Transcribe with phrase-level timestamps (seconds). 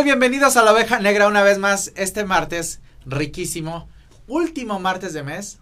[0.00, 3.88] Bienvenidos a la oveja negra una vez más este martes riquísimo,
[4.26, 5.60] último martes de mes.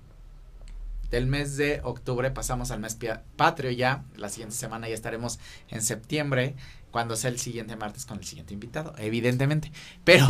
[1.10, 2.96] Del mes de octubre pasamos al mes
[3.36, 4.04] patrio ya.
[4.16, 6.54] La siguiente semana ya estaremos en septiembre,
[6.91, 9.73] cuando sea el siguiente martes con el siguiente invitado, evidentemente.
[10.05, 10.27] Pero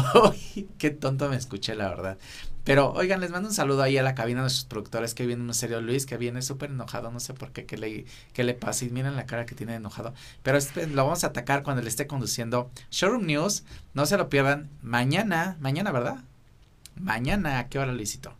[0.78, 2.18] qué tonto me escuché, la verdad.
[2.64, 5.42] Pero oigan, les mando un saludo ahí a la cabina de sus productores que viene
[5.42, 8.54] un serio Luis, que viene súper enojado, no sé por qué, qué le, qué le
[8.54, 8.84] pasa.
[8.84, 10.12] Y miren la cara que tiene enojado.
[10.42, 13.64] Pero este, lo vamos a atacar cuando le esté conduciendo Showroom News.
[13.94, 14.68] No se lo pierdan.
[14.82, 16.24] Mañana, mañana, ¿verdad?
[16.96, 18.34] Mañana, ¿a qué hora Luisito?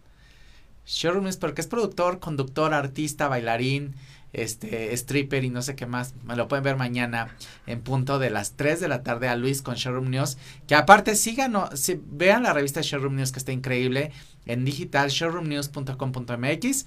[0.85, 3.95] Showroom News porque es productor, conductor, artista, bailarín,
[4.33, 6.15] este, stripper y no sé qué más.
[6.25, 7.35] Me lo pueden ver mañana
[7.67, 10.39] en punto de las 3 de la tarde a Luis con Showroom News.
[10.67, 14.13] Que aparte sigan, si, vean la revista Showroom News que está increíble
[14.47, 16.87] en digital showroomnews.com.mx.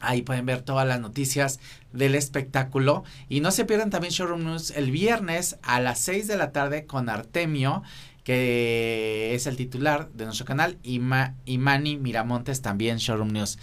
[0.00, 1.60] Ahí pueden ver todas las noticias
[1.92, 3.04] del espectáculo.
[3.28, 6.84] Y no se pierdan también Showroom News el viernes a las 6 de la tarde
[6.84, 7.82] con Artemio,
[8.22, 13.58] que es el titular de nuestro canal, y, Ma y Manny Miramontes también Showroom News.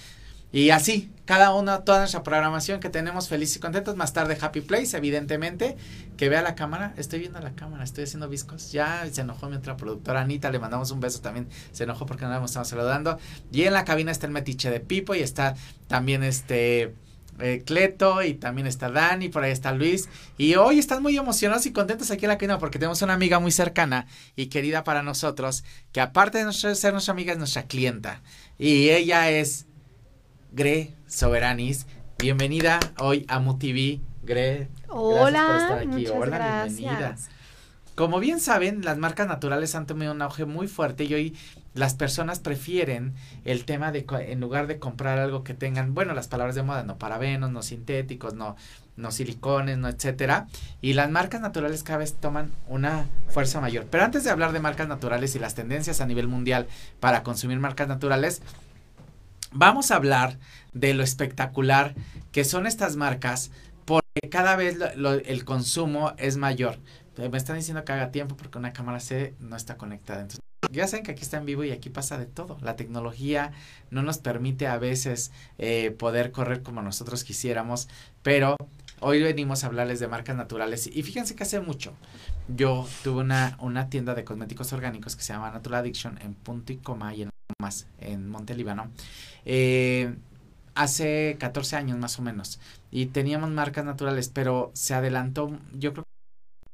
[0.53, 3.95] Y así, cada una, toda nuestra programación que tenemos felices y contentos.
[3.95, 5.77] Más tarde, Happy Place, evidentemente.
[6.17, 6.93] Que vea la cámara.
[6.97, 8.71] Estoy viendo la cámara, estoy haciendo viscos.
[8.73, 10.51] Ya se enojó mi otra productora, Anita.
[10.51, 11.47] Le mandamos un beso también.
[11.71, 13.17] Se enojó porque no la estamos saludando.
[13.51, 15.55] Y en la cabina está el metiche de Pipo y está
[15.87, 16.93] también este.
[17.39, 20.09] Eh, Cleto y también está Dani, por ahí está Luis.
[20.37, 23.39] Y hoy están muy emocionados y contentos aquí en la cabina porque tenemos una amiga
[23.39, 28.21] muy cercana y querida para nosotros, que aparte de ser nuestra amiga es nuestra clienta.
[28.59, 29.65] Y ella es
[30.51, 31.87] Gre Soberanis.
[32.19, 34.01] Bienvenida hoy a MUTV.
[34.23, 36.07] Gre, Hola, por estar aquí.
[36.07, 36.77] Hola, gracias.
[36.77, 37.15] bienvenida.
[37.95, 41.37] Como bien saben, las marcas naturales han tenido un auge muy fuerte y hoy
[41.73, 43.13] las personas prefieren
[43.45, 46.83] el tema de en lugar de comprar algo que tengan, bueno, las palabras de moda,
[46.83, 48.55] no parabenos, no sintéticos, no
[48.97, 50.47] no silicones, no etcétera,
[50.81, 53.87] y las marcas naturales cada vez toman una fuerza mayor.
[53.89, 56.67] Pero antes de hablar de marcas naturales y las tendencias a nivel mundial
[56.99, 58.41] para consumir marcas naturales,
[59.51, 60.39] vamos a hablar
[60.73, 61.95] de lo espectacular
[62.31, 63.51] que son estas marcas
[63.85, 64.77] porque cada vez
[65.25, 66.79] el consumo es mayor.
[67.17, 70.21] Eh, me están diciendo que haga tiempo porque una cámara C no está conectada.
[70.21, 70.39] Entonces,
[70.71, 72.57] ya saben que aquí está en vivo y aquí pasa de todo.
[72.61, 73.51] La tecnología
[73.89, 77.89] no nos permite a veces eh, poder correr como nosotros quisiéramos,
[78.23, 78.55] pero
[79.01, 80.87] hoy venimos a hablarles de marcas naturales.
[80.87, 81.93] Y fíjense que hace mucho
[82.47, 86.71] yo tuve una, una tienda de cosméticos orgánicos que se llama Natural Addiction en Punto
[86.71, 87.30] y Coma y en
[87.61, 88.91] más en Monte Líbano.
[89.45, 90.15] Eh,
[90.75, 92.59] hace 14 años más o menos.
[92.91, 96.05] Y teníamos marcas naturales, pero se adelantó, yo creo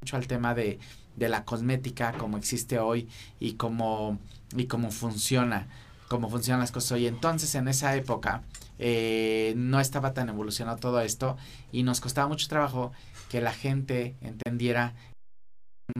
[0.01, 0.79] mucho al tema de,
[1.15, 3.09] de la cosmética como existe hoy
[3.39, 4.19] y cómo,
[4.55, 5.67] y cómo funciona,
[6.07, 7.07] cómo funcionan las cosas hoy.
[7.07, 8.43] Entonces, en esa época,
[8.79, 11.37] eh, no estaba tan evolucionado todo esto
[11.71, 12.91] y nos costaba mucho trabajo
[13.29, 14.93] que la gente entendiera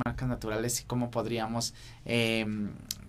[0.05, 1.73] marcas naturales y cómo podríamos
[2.05, 2.45] eh,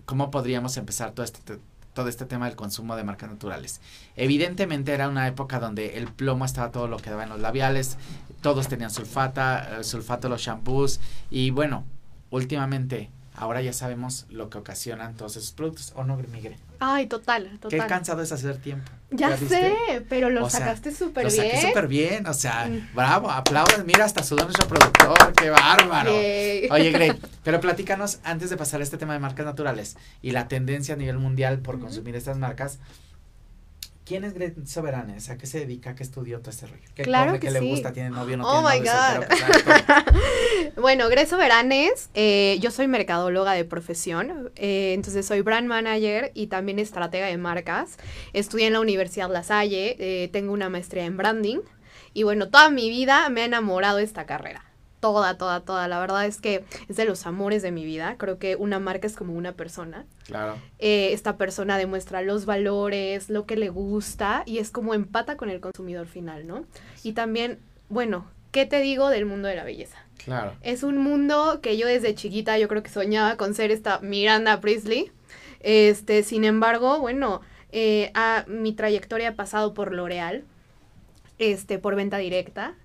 [0.05, 1.59] cómo podríamos empezar todo este
[1.99, 3.81] todo este tema del consumo de marcas naturales.
[4.15, 7.97] Evidentemente era una época donde el plomo estaba todo lo que daba en los labiales,
[8.39, 11.83] todos tenían sulfata, eh, sulfato los shampoos y bueno,
[12.29, 13.09] últimamente
[13.39, 16.57] ahora ya sabemos lo que ocasionan todos esos productos, ¿o no, Migre?
[16.79, 17.79] Ay, total, total.
[17.79, 18.91] Qué cansado es hacer tiempo.
[19.11, 21.37] Ya, sé, pero lo sacaste súper bien.
[21.37, 22.89] Lo saqué súper bien, o sea, mm.
[22.93, 26.11] bravo, aplausos, mira, hasta sudó nuestro productor, qué bárbaro.
[26.11, 27.13] Oye, Grey,
[27.43, 30.97] pero platícanos, antes de pasar a este tema de marcas naturales y la tendencia a
[30.97, 32.79] nivel mundial por consumir estas marcas,
[34.09, 35.29] ¿Quién es Gret Soberanes?
[35.29, 35.91] ¿A qué se dedica?
[35.91, 36.81] ¿A qué estudió todo este rollo?
[36.95, 37.93] ¿Qué claro que ¿Qué le gusta?
[37.93, 38.37] ¿Tiene novio?
[38.37, 39.19] ¿No oh tiene novio?
[39.21, 40.71] my God.
[40.81, 46.47] bueno, Gret Soberanes, eh, yo soy mercadóloga de profesión, eh, entonces soy brand manager y
[46.47, 47.97] también estratega de marcas.
[48.33, 51.59] Estudié en la Universidad La Salle, eh, tengo una maestría en branding
[52.15, 54.68] y bueno, toda mi vida me ha enamorado de esta carrera
[54.99, 55.87] toda, toda, toda.
[55.87, 58.15] La verdad es que es de los amores de mi vida.
[58.17, 60.05] Creo que una marca es como una persona.
[60.25, 60.57] Claro.
[60.79, 65.49] Eh, esta persona demuestra los valores, lo que le gusta y es como empata con
[65.49, 66.65] el consumidor final, ¿no?
[67.03, 67.59] Y también,
[67.89, 69.97] bueno, ¿qué te digo del mundo de la belleza?
[70.23, 70.53] Claro.
[70.61, 74.59] Es un mundo que yo desde chiquita yo creo que soñaba con ser esta Miranda
[74.59, 75.11] Priestley.
[75.61, 77.41] Este, sin embargo, bueno,
[77.71, 80.43] eh, a, mi trayectoria ha pasado por L'Oreal,
[81.37, 82.75] este, por venta directa,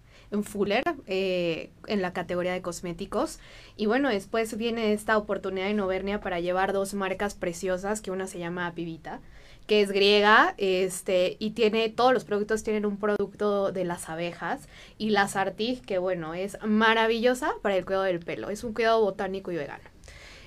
[0.42, 3.38] Fuller, eh, en la categoría de cosméticos.
[3.76, 8.26] Y bueno, después viene esta oportunidad de Novernia para llevar dos marcas preciosas, que una
[8.26, 9.20] se llama Pivita,
[9.66, 14.68] que es griega, este, y tiene, todos los productos tienen un producto de las abejas,
[14.98, 19.00] y la Sartig, que bueno, es maravillosa para el cuidado del pelo, es un cuidado
[19.00, 19.93] botánico y vegano.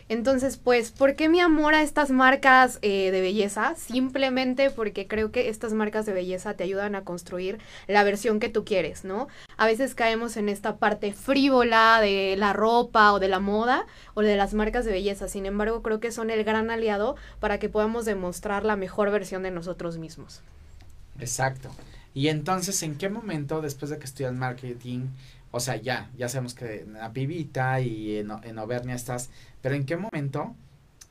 [0.09, 3.75] Entonces, pues, ¿por qué mi amor a estas marcas eh, de belleza?
[3.75, 8.47] Simplemente porque creo que estas marcas de belleza te ayudan a construir la versión que
[8.47, 9.27] tú quieres, ¿no?
[9.57, 14.21] A veces caemos en esta parte frívola de la ropa o de la moda o
[14.21, 15.27] de las marcas de belleza.
[15.27, 19.43] Sin embargo, creo que son el gran aliado para que podamos demostrar la mejor versión
[19.43, 20.41] de nosotros mismos.
[21.19, 21.69] Exacto.
[22.13, 25.07] Y entonces, ¿en qué momento, después de que estudias marketing,
[25.51, 29.29] o sea, ya, ya sabemos que en la pibita y en, en Auvernia estás,
[29.61, 30.55] pero ¿en qué momento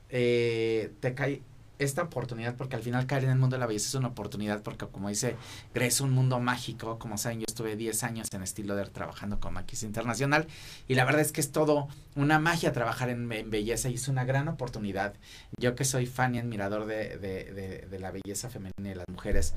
[0.09, 1.43] eh, te cae
[1.79, 2.57] esta oportunidad?
[2.57, 5.09] Porque al final caer en el mundo de la belleza es una oportunidad, porque como
[5.09, 5.37] dice
[5.75, 9.55] Grace, un mundo mágico, como saben, yo estuve 10 años en estilo de trabajando con
[9.55, 10.47] maquis internacional
[10.89, 14.25] y la verdad es que es todo una magia trabajar en, belleza y es una
[14.25, 15.15] gran oportunidad.
[15.59, 18.95] Yo que soy fan y admirador de, de, de, de la belleza femenina y de
[18.97, 19.55] las mujeres,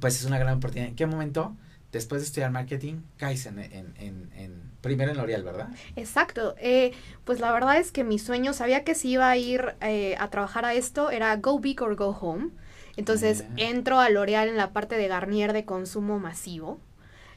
[0.00, 0.88] pues es una gran oportunidad.
[0.88, 1.56] ¿En qué momento?
[1.92, 5.68] Después de estudiar marketing, caes en, en, en, primero en L'Oreal, ¿verdad?
[5.96, 6.54] Exacto.
[6.58, 6.92] Eh,
[7.24, 10.28] pues la verdad es que mi sueño, sabía que si iba a ir eh, a
[10.30, 12.50] trabajar a esto, era go big or go home.
[12.96, 16.80] Entonces entro a L'Oreal en la parte de Garnier de consumo masivo.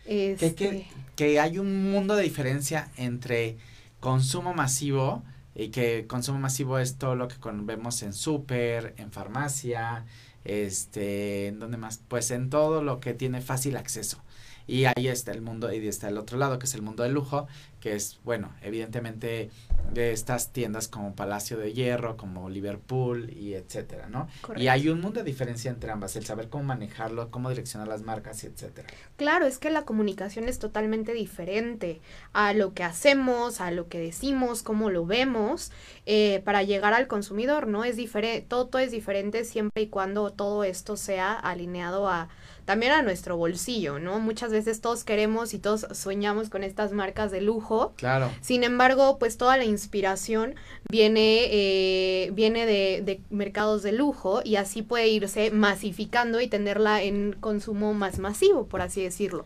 [0.05, 0.55] Este...
[0.55, 3.57] Que, que, hay un mundo de diferencia entre
[3.99, 10.05] consumo masivo y que consumo masivo es todo lo que vemos en súper, en farmacia,
[10.43, 12.01] este, ¿en dónde más?
[12.07, 14.23] Pues en todo lo que tiene fácil acceso.
[14.71, 17.11] Y ahí está el mundo, y está el otro lado, que es el mundo del
[17.11, 17.45] lujo,
[17.81, 19.49] que es, bueno, evidentemente
[19.91, 24.29] de estas tiendas como Palacio de Hierro, como Liverpool y etcétera, ¿no?
[24.55, 28.03] Y hay un mundo de diferencia entre ambas, el saber cómo manejarlo, cómo direccionar las
[28.03, 28.87] marcas y etcétera.
[29.17, 31.99] Claro, es que la comunicación es totalmente diferente
[32.31, 35.73] a lo que hacemos, a lo que decimos, cómo lo vemos,
[36.05, 37.83] eh, para llegar al consumidor, ¿no?
[37.83, 42.29] Es diferente, todo, todo es diferente siempre y cuando todo esto sea alineado a
[42.71, 44.21] también a nuestro bolsillo, ¿no?
[44.21, 47.91] Muchas veces todos queremos y todos soñamos con estas marcas de lujo.
[47.97, 48.31] Claro.
[48.39, 50.55] Sin embargo, pues toda la inspiración
[50.89, 57.01] viene, eh, viene de, de mercados de lujo y así puede irse masificando y tenerla
[57.03, 59.43] en consumo más masivo, por así decirlo.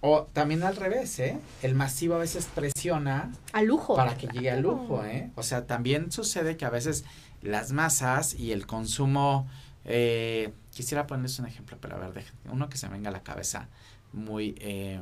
[0.00, 1.38] O también al revés, ¿eh?
[1.62, 3.32] El masivo a veces presiona.
[3.52, 3.96] Al lujo.
[3.96, 5.32] Para que llegue al lujo, ¿eh?
[5.34, 7.04] O sea, también sucede que a veces
[7.42, 9.48] las masas y el consumo
[9.84, 13.68] eh, quisiera ponerles un ejemplo, pero a ver, uno que se venga a la cabeza
[14.12, 15.00] muy, eh,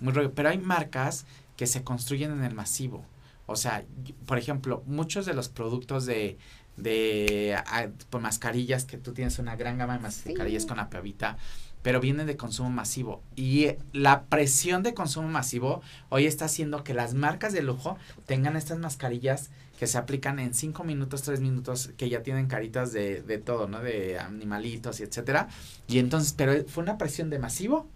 [0.00, 1.26] muy, pero hay marcas
[1.56, 3.04] que se construyen en el masivo.
[3.46, 3.84] O sea,
[4.26, 6.38] por ejemplo, muchos de los productos de,
[6.76, 11.36] de ah, pues, mascarillas, que tú tienes una gran gama de mascarillas con la pavita,
[11.84, 13.22] pero vienen de consumo masivo.
[13.36, 18.56] Y la presión de consumo masivo hoy está haciendo que las marcas de lujo tengan
[18.56, 23.20] estas mascarillas que se aplican en cinco minutos, tres minutos, que ya tienen caritas de,
[23.20, 23.82] de todo, ¿no?
[23.82, 25.48] De animalitos y etcétera.
[25.86, 27.86] Y entonces, pero fue una presión de masivo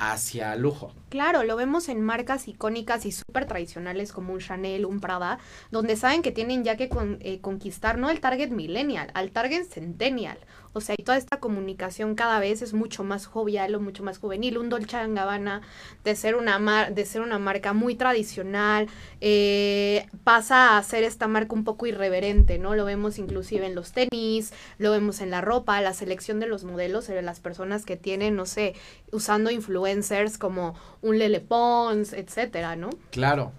[0.00, 0.92] hacia lujo.
[1.10, 5.38] Claro, lo vemos en marcas icónicas y súper tradicionales como un Chanel, un Prada,
[5.70, 6.88] donde saben que tienen ya que
[7.20, 10.38] eh, conquistar no el target millennial, al target centennial.
[10.72, 14.18] O sea, y toda esta comunicación cada vez es mucho más jovial o mucho más
[14.18, 14.56] juvenil.
[14.56, 15.62] Un Dolce Gabbana,
[16.04, 18.86] de ser una, mar de ser una marca muy tradicional,
[19.20, 22.76] eh, pasa a ser esta marca un poco irreverente, ¿no?
[22.76, 26.62] Lo vemos inclusive en los tenis, lo vemos en la ropa, la selección de los
[26.62, 28.74] modelos, de las personas que tienen, no sé,
[29.10, 29.50] usando
[29.90, 32.90] influencers como un Lele Pons, etcétera, ¿no?
[33.10, 33.52] Claro,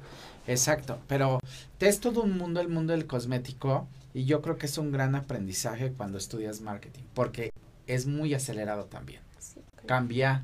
[0.48, 1.00] exacto.
[1.08, 1.40] Pero
[1.80, 5.16] es todo un mundo, el mundo del cosmético, y yo creo que es un gran
[5.16, 7.52] aprendizaje cuando estudias marketing, porque
[7.88, 9.22] es muy acelerado también.
[9.86, 10.44] Cambia,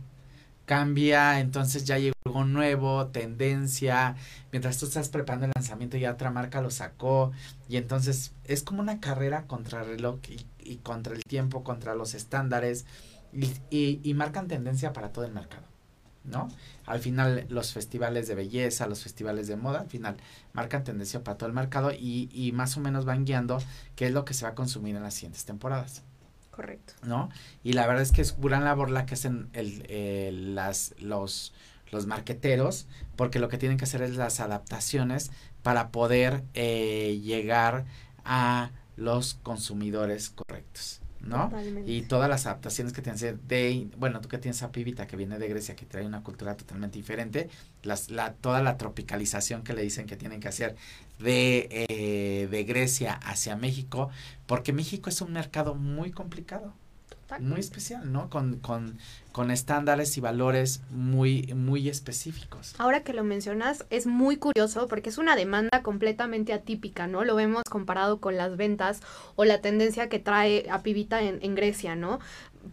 [0.66, 4.16] cambia, entonces ya llegó algo nuevo, tendencia,
[4.52, 7.32] mientras tú estás preparando el lanzamiento ya otra marca lo sacó,
[7.70, 10.20] y entonces es como una carrera contra el reloj
[10.60, 12.86] y, contra el tiempo, contra los estándares,
[13.70, 15.64] y, y marcan tendencia para todo el mercado.
[16.28, 16.50] ¿No?
[16.86, 20.18] Al final los festivales de belleza, los festivales de moda, al final
[20.54, 23.60] marcan tendencia para todo el mercado y, y más o menos van guiando
[23.96, 26.04] qué es lo que se va a consumir en las siguientes temporadas.
[26.52, 26.94] Correcto.
[27.04, 27.30] ¿No?
[27.64, 31.54] Y la verdad es que es gran labor la que hacen el, las, los,
[31.92, 35.32] los marqueteros, porque lo que tienen que hacer es las adaptaciones
[35.62, 37.86] para poder eh, llegar
[38.26, 41.02] a los consumidores correctos.
[41.22, 41.52] ¿No?
[41.86, 45.08] Y todas las adaptaciones que tienen que hacer de, bueno, tú que tienes a Pibita
[45.08, 47.50] que viene de Grecia, que trae una cultura totalmente diferente,
[47.84, 50.76] las, la, toda la tropicalización que le dicen que tienen que hacer
[51.20, 54.10] de, eh, de Grecia hacia México,
[54.46, 56.74] porque México es un mercado muy complicado
[57.40, 58.30] muy especial, ¿no?
[58.30, 58.98] Con, con,
[59.32, 62.76] con, estándares y valores muy, muy específicos.
[62.78, 67.24] Ahora que lo mencionas, es muy curioso porque es una demanda completamente atípica, ¿no?
[67.24, 69.02] Lo vemos comparado con las ventas
[69.36, 72.20] o la tendencia que trae a Pibita en, en Grecia, ¿no?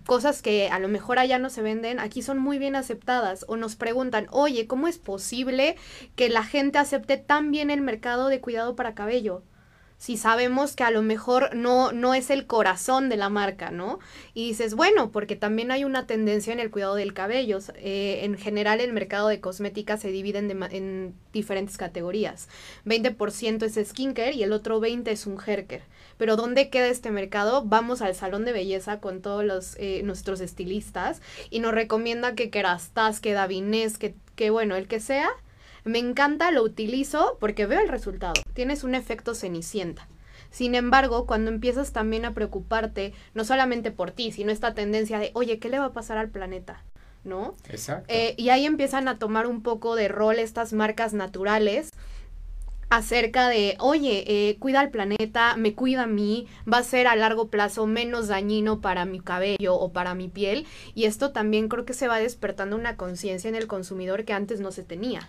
[0.06, 3.56] Cosas que a lo mejor allá no se venden, aquí son muy bien aceptadas o
[3.56, 5.76] nos preguntan, oye, ¿cómo es posible
[6.16, 9.42] que la gente acepte tan bien el mercado de cuidado para cabello?
[9.98, 13.98] Si sabemos que a lo mejor no, no es el corazón de la marca, ¿no?
[14.34, 17.58] Y dices, bueno, porque también hay una tendencia en el cuidado del cabello.
[17.76, 22.48] Eh, en general, el mercado de cosmética se divide en, en diferentes categorías.
[22.84, 25.84] 20% es skincare y el otro 20% es un haircare.
[26.16, 27.64] Pero ¿dónde queda este mercado?
[27.64, 31.20] Vamos al salón de belleza con todos los, eh, nuestros estilistas
[31.50, 35.28] y nos recomienda que Kerastase, que Davines, que, que bueno, el que sea,
[35.84, 38.34] me encanta, lo utilizo porque veo el resultado.
[38.54, 40.08] Tienes un efecto cenicienta.
[40.50, 45.30] Sin embargo, cuando empiezas también a preocuparte, no solamente por ti, sino esta tendencia de,
[45.34, 46.82] oye, ¿qué le va a pasar al planeta?
[47.24, 47.54] ¿No?
[47.68, 48.06] Exacto.
[48.08, 51.90] Eh, y ahí empiezan a tomar un poco de rol estas marcas naturales
[52.88, 57.16] acerca de, oye, eh, cuida al planeta, me cuida a mí, va a ser a
[57.16, 60.66] largo plazo menos dañino para mi cabello o para mi piel.
[60.94, 64.60] Y esto también creo que se va despertando una conciencia en el consumidor que antes
[64.60, 65.28] no se tenía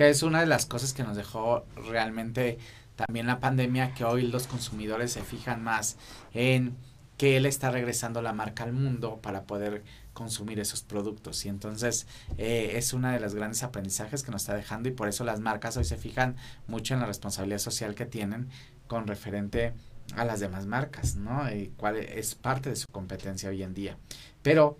[0.00, 2.56] que es una de las cosas que nos dejó realmente
[2.96, 5.98] también la pandemia, que hoy los consumidores se fijan más
[6.32, 6.74] en
[7.18, 11.44] que él está regresando la marca al mundo para poder consumir esos productos.
[11.44, 12.06] Y entonces
[12.38, 15.40] eh, es una de las grandes aprendizajes que nos está dejando y por eso las
[15.40, 18.48] marcas hoy se fijan mucho en la responsabilidad social que tienen
[18.86, 19.74] con referente
[20.16, 21.52] a las demás marcas, ¿no?
[21.52, 23.98] Y cuál es parte de su competencia hoy en día.
[24.40, 24.78] Pero,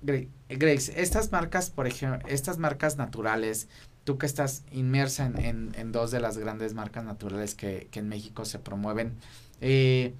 [0.00, 3.68] Grace, estas marcas, por ejemplo, estas marcas naturales,
[4.08, 8.08] tú que estás inmersa en, en, dos de las grandes marcas naturales que, que en
[8.08, 9.12] México se promueven,
[9.60, 10.14] eh,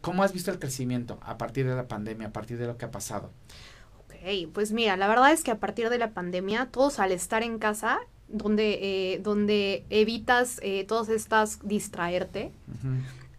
[0.00, 2.84] ¿cómo has visto el crecimiento a partir de la pandemia, a partir de lo que
[2.84, 3.32] ha pasado?
[3.98, 4.14] Ok,
[4.52, 7.58] pues mira, la verdad es que a partir de la pandemia, todos al estar en
[7.58, 8.78] casa, donde,
[9.14, 12.52] eh, donde evitas eh, todas estas distraerte,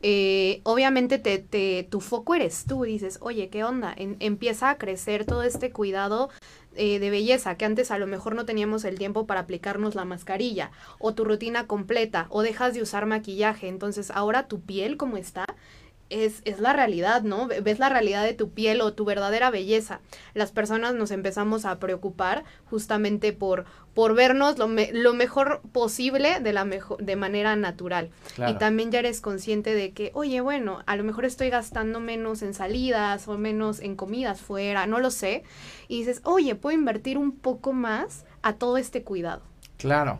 [0.05, 3.95] eh, obviamente te, te, tu foco eres tú, dices, oye, ¿qué onda?
[3.98, 6.29] empieza a crecer todo este cuidado
[6.75, 10.06] eh, de belleza, que antes a lo mejor no teníamos el tiempo para aplicarnos la
[10.06, 15.18] mascarilla, o tu rutina completa, o dejas de usar maquillaje, entonces ahora tu piel como
[15.18, 15.46] está
[16.13, 17.48] es, es, la realidad, ¿no?
[17.48, 20.00] Ves la realidad de tu piel o tu verdadera belleza.
[20.34, 26.53] Las personas nos empezamos a preocupar justamente por, por vernos lo, lo mejor posible de
[26.53, 28.12] la mejor, de manera natural.
[28.48, 32.41] Y también ya eres consciente de que, oye, bueno, a lo mejor estoy gastando menos
[32.41, 35.43] en salidas o menos en comidas fuera, no lo sé.
[35.88, 39.41] Y dices, oye, puedo invertir un poco más a todo este cuidado.
[39.77, 40.20] Claro.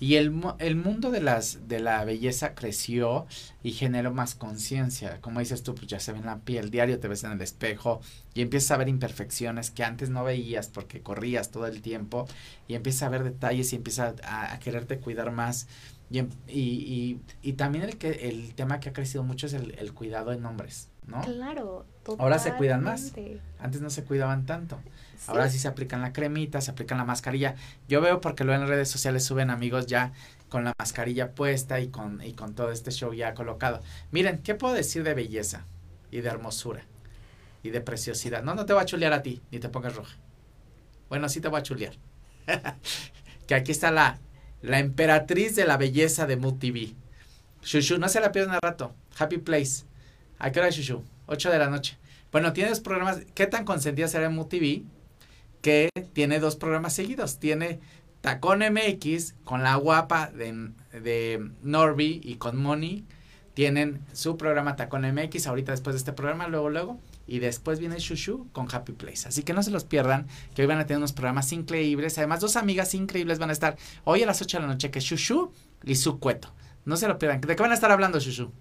[0.00, 3.26] Y el, el mundo de, las, de la belleza creció
[3.62, 5.20] y generó más conciencia.
[5.20, 7.40] Como dices tú, pues ya se ve en la piel, diario te ves en el
[7.40, 8.00] espejo
[8.34, 12.26] y empiezas a ver imperfecciones que antes no veías porque corrías todo el tiempo
[12.66, 15.68] y empiezas a ver detalles y empiezas a, quererte cuidar más.
[16.10, 19.74] Y, y, y, y, también el, que, el tema que ha crecido mucho es el,
[19.78, 21.20] el cuidado en hombres, ¿no?
[21.22, 21.86] Claro,
[22.18, 23.12] Ahora se cuidan más.
[23.58, 24.78] Antes no se cuidaban tanto.
[25.26, 27.54] Ahora sí se aplican la cremita, se aplican la mascarilla.
[27.88, 30.12] Yo veo porque luego en redes sociales suben amigos ya
[30.48, 33.80] con la mascarilla puesta y con, y con todo este show ya colocado.
[34.10, 35.64] Miren, ¿qué puedo decir de belleza
[36.10, 36.82] y de hermosura
[37.62, 38.42] y de preciosidad?
[38.42, 40.16] No, no te voy a chulear a ti, ni te pongas roja.
[41.08, 41.94] Bueno, sí te voy a chulear.
[43.46, 44.18] que aquí está la,
[44.60, 46.94] la emperatriz de la belleza de Mood TV.
[47.62, 48.94] Shushu, no se la pierdan al rato.
[49.18, 49.84] Happy Place.
[50.38, 51.02] ¿A qué hora Shushu?
[51.26, 51.96] 8 de la noche.
[52.32, 53.20] Bueno, tienes programas.
[53.34, 54.84] ¿Qué tan consentida será en Mood TV?
[55.64, 57.38] que tiene dos programas seguidos.
[57.38, 57.80] Tiene
[58.20, 63.06] Tacón MX con la guapa de, de Norby y con Moni.
[63.54, 67.00] Tienen su programa Tacón MX ahorita después de este programa, luego, luego.
[67.26, 69.26] Y después viene Shushu con Happy Place.
[69.26, 72.18] Así que no se los pierdan, que hoy van a tener unos programas increíbles.
[72.18, 74.98] Además, dos amigas increíbles van a estar hoy a las 8 de la noche, que
[74.98, 75.50] es Shushu
[75.82, 76.52] y su cueto.
[76.84, 77.40] No se lo pierdan.
[77.40, 78.52] ¿De qué van a estar hablando, Shushu?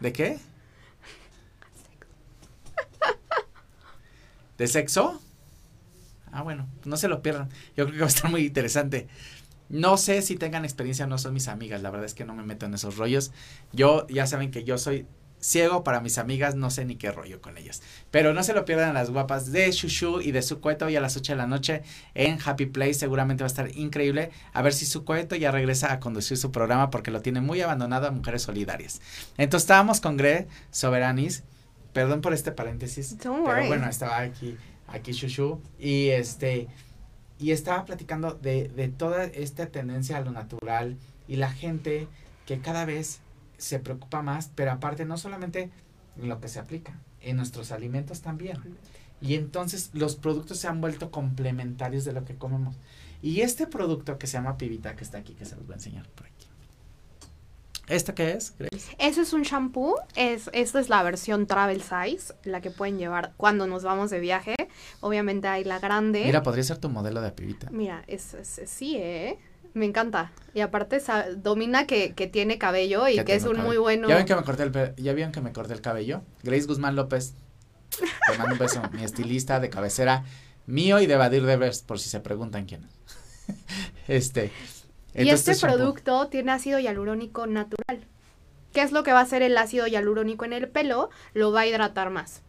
[0.00, 0.38] ¿De qué?
[4.58, 5.20] ¿De sexo?
[6.32, 7.48] Ah, bueno, no se lo pierdan.
[7.76, 9.08] Yo creo que va a estar muy interesante.
[9.68, 12.42] No sé si tengan experiencia, no son mis amigas, la verdad es que no me
[12.42, 13.30] meto en esos rollos.
[13.72, 15.06] Yo, ya saben que yo soy
[15.40, 17.82] ciego para mis amigas, no sé ni qué rollo con ellas.
[18.10, 21.00] Pero no se lo pierdan las guapas de Shushu y de su cueto hoy a
[21.00, 21.82] las 8 de la noche
[22.14, 22.94] en Happy Place.
[22.94, 24.30] Seguramente va a estar increíble.
[24.52, 27.60] A ver si su cueto ya regresa a conducir su programa porque lo tiene muy
[27.60, 29.00] abandonado a Mujeres Solidarias.
[29.38, 31.42] Entonces estábamos con Gre Soberanis
[31.92, 33.16] Perdón por este paréntesis.
[33.20, 34.56] pero bueno, estaba aquí,
[34.86, 35.60] aquí Shushu.
[35.78, 36.68] Y este,
[37.38, 42.06] y estaba platicando de, de toda esta tendencia a lo natural y la gente
[42.46, 43.20] que cada vez
[43.60, 45.70] se preocupa más, pero aparte no solamente
[46.16, 48.58] en lo que se aplica, en nuestros alimentos también.
[49.20, 52.76] Y entonces los productos se han vuelto complementarios de lo que comemos.
[53.22, 55.76] Y este producto que se llama Pivita, que está aquí, que se los voy a
[55.76, 56.46] enseñar por aquí.
[57.86, 58.94] ¿Esta qué es, Grace?
[58.98, 59.96] Eso es un shampoo.
[60.14, 64.20] Es, esta es la versión travel size, la que pueden llevar cuando nos vamos de
[64.20, 64.54] viaje.
[65.00, 66.24] Obviamente hay la grande.
[66.24, 67.68] Mira, podría ser tu modelo de pibita.
[67.70, 69.38] Mira, es, es sí, ¿eh?
[69.74, 70.32] Me encanta.
[70.54, 71.00] Y aparte
[71.36, 73.66] domina que, que tiene cabello y que es un cabello.
[73.66, 74.08] muy bueno.
[74.08, 76.22] ¿Ya ven que me corté el ¿Ya vieron que me corté el cabello?
[76.42, 77.34] Grace Guzmán López.
[77.98, 78.82] Te mando un beso.
[78.92, 80.24] mi estilista de cabecera
[80.66, 83.54] mío y de Badir Devers, por si se preguntan quién es.
[84.08, 84.52] este.
[85.14, 85.76] Y este shampoo.
[85.76, 88.06] producto tiene ácido hialurónico natural.
[88.72, 91.10] ¿Qué es lo que va a hacer el ácido hialurónico en el pelo?
[91.34, 92.42] Lo va a hidratar más.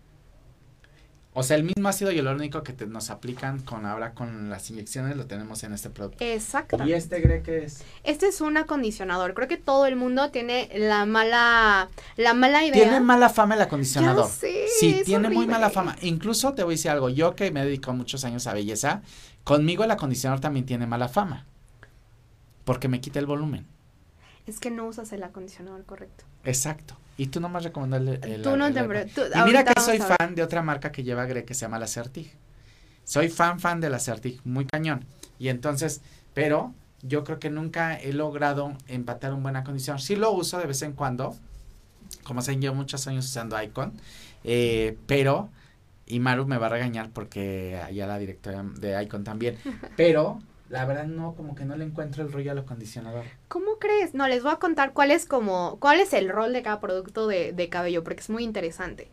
[1.34, 5.16] O sea, el mismo ácido hialurónico que te- nos aplican con ahora con las inyecciones
[5.16, 6.22] lo tenemos en este producto.
[6.26, 6.84] Exacto.
[6.86, 7.84] ¿Y este Gre qué es?
[8.04, 9.34] Este es un acondicionador.
[9.34, 12.84] Creo que todo el mundo tiene la mala, la mala idea.
[12.84, 14.26] Tiene mala fama el acondicionador.
[14.26, 15.54] Ya sé, sí, es tiene muy horrible.
[15.54, 15.96] mala fama.
[16.02, 19.02] Incluso te voy a decir algo, yo que me dedico muchos años a belleza,
[19.46, 21.46] conmigo el acondicionador también tiene mala fama.
[22.66, 23.66] Porque me quita el volumen.
[24.48, 26.26] Es que no usas el acondicionador correcto.
[26.44, 26.98] Exacto.
[27.22, 28.80] Y tú nomás recomendó el, el- Tú no el- te...
[28.80, 31.62] el- tú- Y mira que soy fan de otra marca que lleva Gre que se
[31.62, 32.34] llama la Certig.
[33.04, 35.06] Soy fan fan de la Certig, muy cañón.
[35.38, 36.02] Y entonces,
[36.34, 36.74] pero
[37.04, 40.02] yo creo que nunca he logrado empatar un buen acondicionador.
[40.02, 41.36] Sí lo uso de vez en cuando,
[42.24, 43.94] como saben, llevo muchos años usando Icon,
[44.44, 45.50] eh, pero,
[46.08, 49.58] y Maru me va a regañar porque allá la directora de Icon también,
[49.96, 50.40] pero
[50.72, 53.26] la verdad no, como que no le encuentro el rollo al acondicionador.
[53.50, 54.14] ¿Cómo crees?
[54.14, 57.28] No, les voy a contar cuál es como, cuál es el rol de cada producto
[57.28, 59.10] de, de cabello, porque es muy interesante.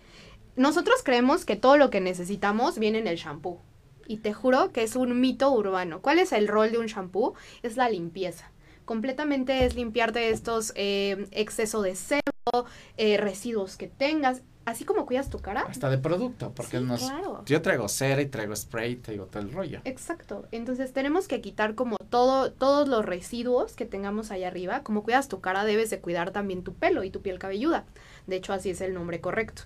[0.55, 3.61] Nosotros creemos que todo lo que necesitamos viene en el shampoo.
[4.07, 6.01] Y te juro que es un mito urbano.
[6.01, 7.35] ¿Cuál es el rol de un shampoo?
[7.63, 8.51] Es la limpieza.
[8.85, 12.67] Completamente es limpiarte estos eh, exceso de sebo,
[12.97, 15.63] eh, residuos que tengas, así como cuidas tu cara.
[15.69, 17.43] Hasta de producto, porque Sí, nos, claro.
[17.47, 19.81] yo traigo cera y traigo spray, te digo todo el rollo.
[19.85, 20.47] Exacto.
[20.53, 24.83] Entonces tenemos que quitar como todo, todos los residuos que tengamos ahí arriba.
[24.83, 27.85] Como cuidas tu cara, debes de cuidar también tu pelo y tu piel cabelluda.
[28.27, 29.63] De hecho, así es el nombre correcto.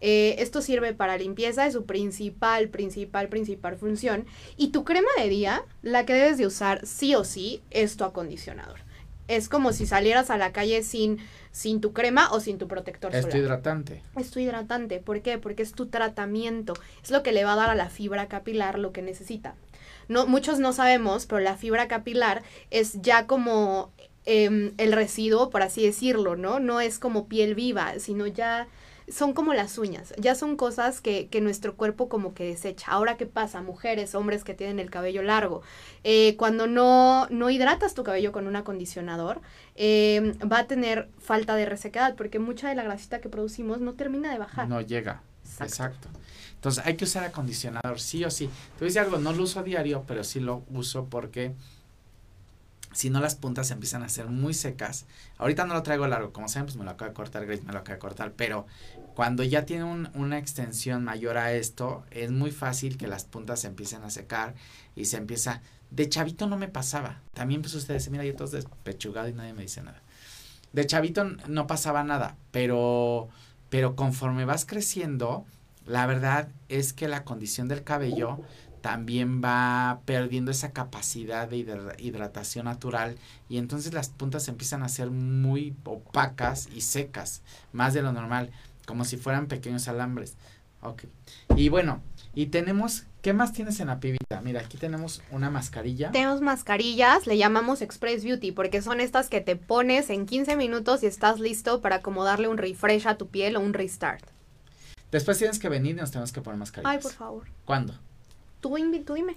[0.00, 4.26] Eh, esto sirve para limpieza, es su principal, principal, principal función.
[4.56, 8.04] Y tu crema de día, la que debes de usar sí o sí, es tu
[8.04, 8.80] acondicionador.
[9.36, 11.18] Es como si salieras a la calle sin,
[11.50, 13.38] sin tu crema o sin tu protector Es tu solar.
[13.44, 14.02] hidratante.
[14.16, 14.98] Es tu hidratante.
[15.00, 15.38] ¿Por qué?
[15.38, 16.74] Porque es tu tratamiento.
[17.02, 19.54] Es lo que le va a dar a la fibra capilar lo que necesita.
[20.08, 23.90] No, muchos no sabemos, pero la fibra capilar es ya como
[24.24, 26.60] em, el residuo, por así decirlo, ¿no?
[26.60, 28.66] No es como piel viva, sino ya
[29.08, 30.14] son como las uñas.
[30.18, 32.90] Ya son cosas que, que nuestro cuerpo como que desecha.
[32.90, 33.62] Ahora, ¿qué pasa?
[33.62, 35.62] Mujeres, hombres que tienen el cabello largo.
[36.04, 39.40] Eh, cuando no, no hidratas tu cabello con un acondicionador,
[39.74, 43.94] eh, va a tener falta de resequedad, porque mucha de la grasita que producimos no
[43.94, 44.68] termina de bajar.
[44.68, 45.22] No llega.
[45.44, 45.64] Exacto.
[45.64, 46.08] Exacto.
[46.54, 48.46] Entonces hay que usar acondicionador, sí o sí.
[48.46, 51.54] Te voy a decir algo, no lo uso a diario, pero sí lo uso porque
[52.92, 55.06] si no las puntas se empiezan a hacer muy secas.
[55.38, 57.72] Ahorita no lo traigo largo, como saben, pues me lo acaba de cortar Grace, me
[57.72, 58.66] lo acaba de cortar, pero
[59.14, 63.60] cuando ya tiene un- una extensión mayor a esto, es muy fácil que las puntas
[63.60, 64.54] se empiecen a secar
[64.96, 65.60] y se empieza...
[65.90, 67.20] De chavito no me pasaba.
[67.34, 70.00] También pues ustedes, mira, yo todo despechugado y nadie me dice nada.
[70.72, 73.28] De chavito no pasaba nada, pero,
[73.68, 75.44] pero conforme vas creciendo,
[75.84, 78.40] la verdad es que la condición del cabello
[78.82, 83.16] también va perdiendo esa capacidad de hidra- hidratación natural
[83.48, 87.40] y entonces las puntas empiezan a ser muy opacas y secas,
[87.72, 88.50] más de lo normal,
[88.86, 90.34] como si fueran pequeños alambres.
[90.82, 91.04] Ok.
[91.56, 92.00] Y bueno,
[92.34, 94.40] y tenemos, ¿qué más tienes en la pibita?
[94.42, 96.10] Mira, aquí tenemos una mascarilla.
[96.10, 101.04] Tenemos mascarillas, le llamamos Express Beauty, porque son estas que te pones en 15 minutos
[101.04, 104.24] y estás listo para como darle un refresh a tu piel o un restart.
[105.12, 106.90] Después tienes que venir y nos tenemos que poner mascarillas.
[106.96, 107.46] Ay, por favor.
[107.64, 107.94] ¿Cuándo?
[108.62, 109.36] Tú, tú dime.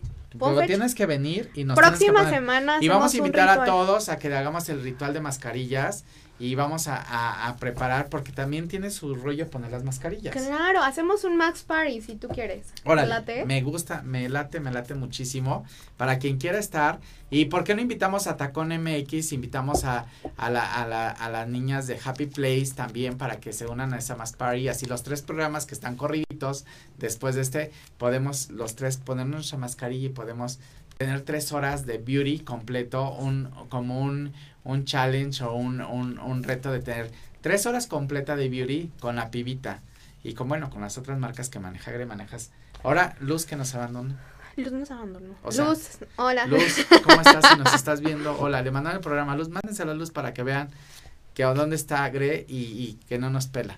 [0.68, 4.18] Tienes que venir y nos Próxima que semana Y vamos a invitar a todos a
[4.18, 6.06] que le hagamos el ritual de mascarillas
[6.38, 10.34] y vamos a, a- a preparar porque también tiene su rollo poner las mascarillas.
[10.36, 12.68] Claro, hacemos un Max Party si tú quieres.
[12.84, 13.46] ¿Te Órale, late?
[13.46, 15.66] me gusta, me late, me late muchísimo.
[15.98, 17.00] Para quien quiera estar.
[17.30, 19.32] ¿Y por qué no invitamos a Tacón MX?
[19.32, 20.06] Invitamos a,
[20.38, 23.94] a, la, a, la, a las niñas de Happy Place también para que se unan
[23.94, 24.68] a esa Mask Party.
[24.68, 26.66] Así los tres programas que están corriditos
[26.98, 30.60] después de este, podemos los tres ponernos nuestra mascarilla y podemos
[30.98, 36.44] tener tres horas de beauty completo, un, como un, un challenge o un, un, un
[36.44, 39.82] reto de tener tres horas completa de beauty con la pibita.
[40.24, 42.50] Y con, bueno, con las otras marcas que maneja Gre, manejas.
[42.84, 44.20] Ahora, Luz que nos abandona.
[44.56, 45.36] Luz nos abandonó.
[45.44, 46.48] O sea, Luz, hola.
[46.48, 47.46] Luz, ¿cómo estás?
[47.48, 50.42] Si nos estás viendo, hola, le mandan el programa Luz, mándenselo a Luz para que
[50.42, 50.70] vean
[51.36, 53.78] que a dónde está Gre y, y que no nos pela.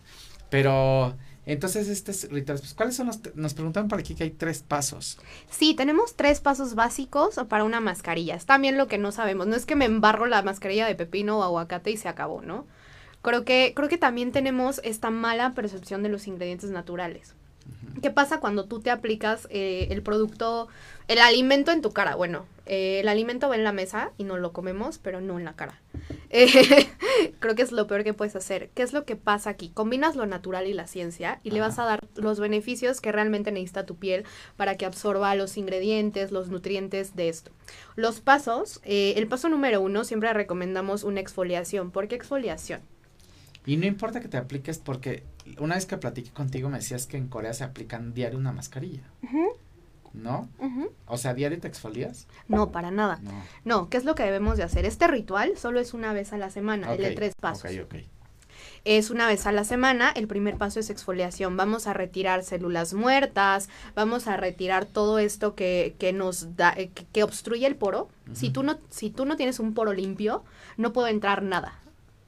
[0.49, 1.15] Pero,
[1.47, 2.59] entonces, este es ritual.
[2.59, 5.17] Pues, ¿Cuáles son los, nos preguntaron por aquí que hay tres pasos.
[5.49, 8.35] Sí, tenemos tres pasos básicos para una mascarilla.
[8.35, 9.47] Es también lo que no sabemos.
[9.47, 12.67] No es que me embarro la mascarilla de pepino o aguacate y se acabó, ¿no?
[13.21, 17.33] Creo que, creo que también tenemos esta mala percepción de los ingredientes naturales.
[18.01, 20.67] ¿Qué pasa cuando tú te aplicas eh, el producto,
[21.07, 22.15] el alimento en tu cara?
[22.15, 25.45] Bueno, Eh, el alimento va en la mesa y no lo comemos, pero no en
[25.45, 25.79] la cara.
[26.29, 26.89] Eh,
[27.39, 28.69] creo que es lo peor que puedes hacer.
[28.75, 29.69] ¿Qué es lo que pasa aquí?
[29.69, 33.53] Combinas lo natural y la ciencia y le vas a dar los beneficios que realmente
[33.53, 34.25] necesita tu piel
[34.57, 37.51] para que absorba los ingredientes, los nutrientes de esto.
[37.95, 41.91] Los pasos, eh, el paso número uno, siempre recomendamos una exfoliación.
[41.91, 42.81] ¿Por qué exfoliación?
[43.65, 45.23] Y no importa que te apliques porque
[45.59, 49.03] una vez que platiqué contigo me decías que en Corea se aplican diario una mascarilla.
[50.17, 50.49] ¿No?
[51.05, 52.27] O sea, ¿diario te exfolias?
[52.47, 53.19] No, para nada.
[53.21, 53.31] No.
[53.65, 54.85] No, ¿qué es lo que debemos de hacer?
[54.85, 57.71] Este ritual solo es una vez a la semana, el de tres pasos.
[57.71, 57.95] Ok, ok.
[58.85, 61.57] Es una vez a la semana, el primer paso es exfoliación.
[61.57, 66.89] Vamos a retirar células muertas, vamos a retirar todo esto que, que nos da, que,
[66.89, 68.09] que obstruye el poro.
[68.33, 70.43] si, tú no, si tú no tienes un poro limpio,
[70.77, 71.79] no puede entrar nada.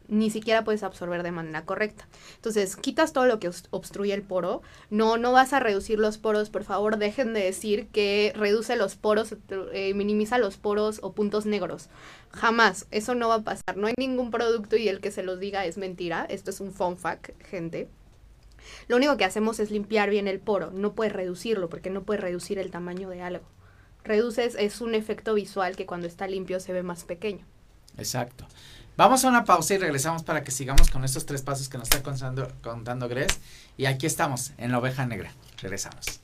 [0.09, 2.07] Ni siquiera puedes absorber de manera correcta.
[2.35, 4.63] Entonces, quitas todo lo que obst- obstruye el poro.
[4.89, 6.49] No, no vas a reducir los poros.
[6.49, 9.35] Por favor, dejen de decir que reduce los poros,
[9.71, 11.89] eh, minimiza los poros o puntos negros.
[12.31, 13.77] Jamás, eso no va a pasar.
[13.77, 16.25] No hay ningún producto y el que se los diga es mentira.
[16.27, 17.87] Esto es un fun fact, gente.
[18.87, 20.71] Lo único que hacemos es limpiar bien el poro.
[20.71, 23.45] No puedes reducirlo porque no puedes reducir el tamaño de algo.
[24.03, 27.45] Reduces, es un efecto visual que cuando está limpio se ve más pequeño.
[27.97, 28.45] Exacto.
[28.99, 31.87] Vamos a una pausa y regresamos para que sigamos con estos tres pasos que nos
[31.87, 33.39] está contando, contando Gres.
[33.77, 35.31] Y aquí estamos, en la oveja negra.
[35.61, 36.19] Regresamos.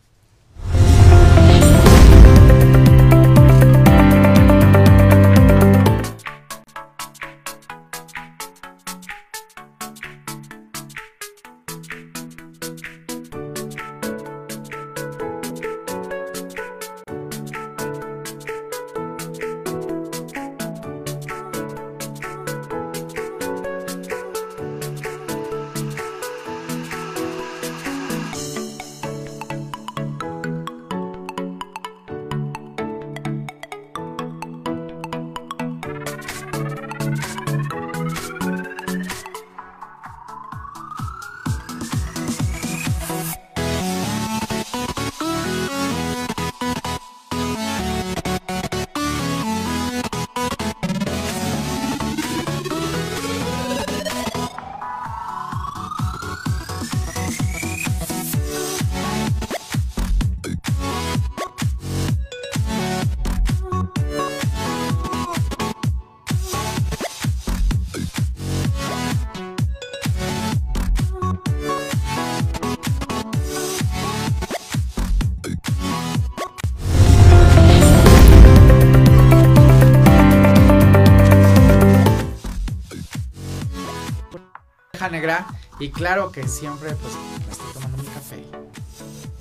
[85.79, 87.13] Y claro que siempre, pues,
[87.45, 88.45] me estoy tomando mi café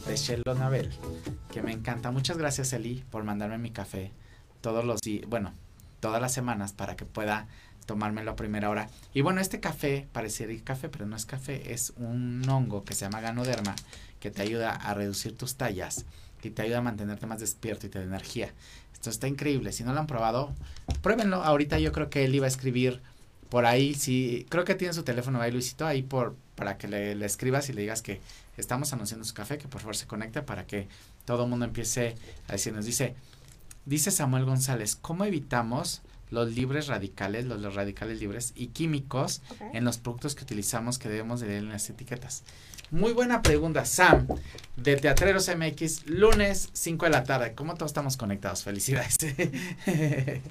[0.06, 0.90] de Sheldon Abel,
[1.52, 2.10] que me encanta.
[2.10, 4.10] Muchas gracias, Eli, por mandarme mi café
[4.62, 5.52] todos los días, bueno,
[6.00, 7.48] todas las semanas para que pueda
[7.84, 8.88] tomármelo a primera hora.
[9.12, 13.04] Y bueno, este café, parecería café, pero no es café, es un hongo que se
[13.04, 13.76] llama ganoderma,
[14.20, 16.06] que te ayuda a reducir tus tallas,
[16.40, 18.54] que te ayuda a mantenerte más despierto y te da energía.
[18.94, 19.70] Esto está increíble.
[19.70, 20.54] Si no lo han probado,
[21.02, 21.44] pruébenlo.
[21.44, 23.02] Ahorita yo creo que él iba a escribir
[23.54, 27.14] por ahí, sí, creo que tiene su teléfono ahí, Luisito, ahí por, para que le,
[27.14, 28.20] le escribas y le digas que
[28.56, 30.88] estamos anunciando su café, que por favor se conecte para que
[31.24, 32.16] todo el mundo empiece
[32.48, 32.84] a decirnos.
[32.84, 33.14] Dice,
[33.84, 39.40] dice Samuel González, ¿cómo evitamos los libres radicales, los, los radicales libres y químicos
[39.72, 42.42] en los productos que utilizamos que debemos de leer en las etiquetas?
[42.90, 44.26] Muy buena pregunta, Sam,
[44.76, 47.54] de Teatreros MX, lunes 5 de la tarde.
[47.54, 48.64] ¿Cómo todos estamos conectados?
[48.64, 49.16] Felicidades.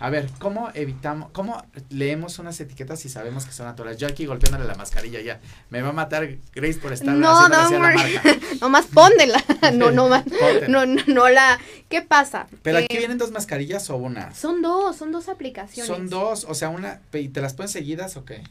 [0.00, 3.98] A ver, ¿cómo evitamos, cómo leemos unas etiquetas si sabemos que son naturales?
[3.98, 5.40] Yo aquí golpeándole la mascarilla ya.
[5.70, 8.22] Me va a matar Grace por estar No, a la marca.
[8.60, 9.42] Nomás póndela.
[9.74, 10.24] no, no, más.
[10.68, 11.58] No, no, no la.
[11.88, 12.46] ¿Qué pasa?
[12.62, 14.32] Pero Eh, aquí vienen dos mascarillas o una.
[14.34, 15.86] Son dos, son dos aplicaciones.
[15.88, 18.42] Son dos, o sea, una, ¿y te las ponen seguidas o qué?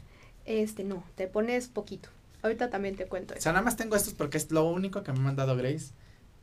[0.44, 2.10] Este, no, te pones poquito.
[2.42, 3.42] Ahorita también te cuento O eso.
[3.44, 5.86] sea, nada más tengo estos porque es lo único que me ha mandado Grace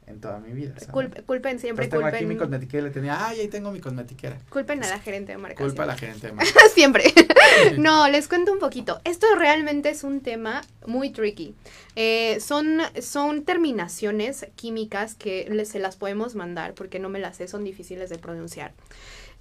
[0.08, 0.76] en toda mi vida.
[0.92, 3.72] Culp- culpen siempre, Entonces tengo aquí mi culpen, cosmetiquera y le tenía, ay, ahí tengo
[3.72, 4.38] mi cosmetiquera.
[4.50, 5.64] culpen a la gerente de marca.
[5.64, 6.52] Culpa a la gerente de marca.
[6.74, 7.04] siempre.
[7.78, 9.02] no, les cuento un poquito.
[9.04, 11.56] Esto realmente es un tema muy tricky.
[11.96, 17.48] Eh, son, son terminaciones químicas que se las podemos mandar porque no me las sé,
[17.48, 18.74] son difíciles de pronunciar.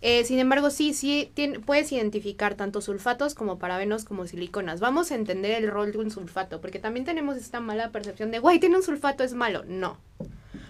[0.07, 1.33] Eh, sin embargo, sí, sí,
[1.65, 4.79] puedes identificar tanto sulfatos como parabenos como siliconas.
[4.81, 8.39] Vamos a entender el rol de un sulfato, porque también tenemos esta mala percepción de,
[8.39, 9.65] guay, tiene un sulfato, es malo.
[9.67, 9.97] No,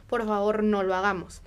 [0.07, 1.43] por favor, no lo hagamos.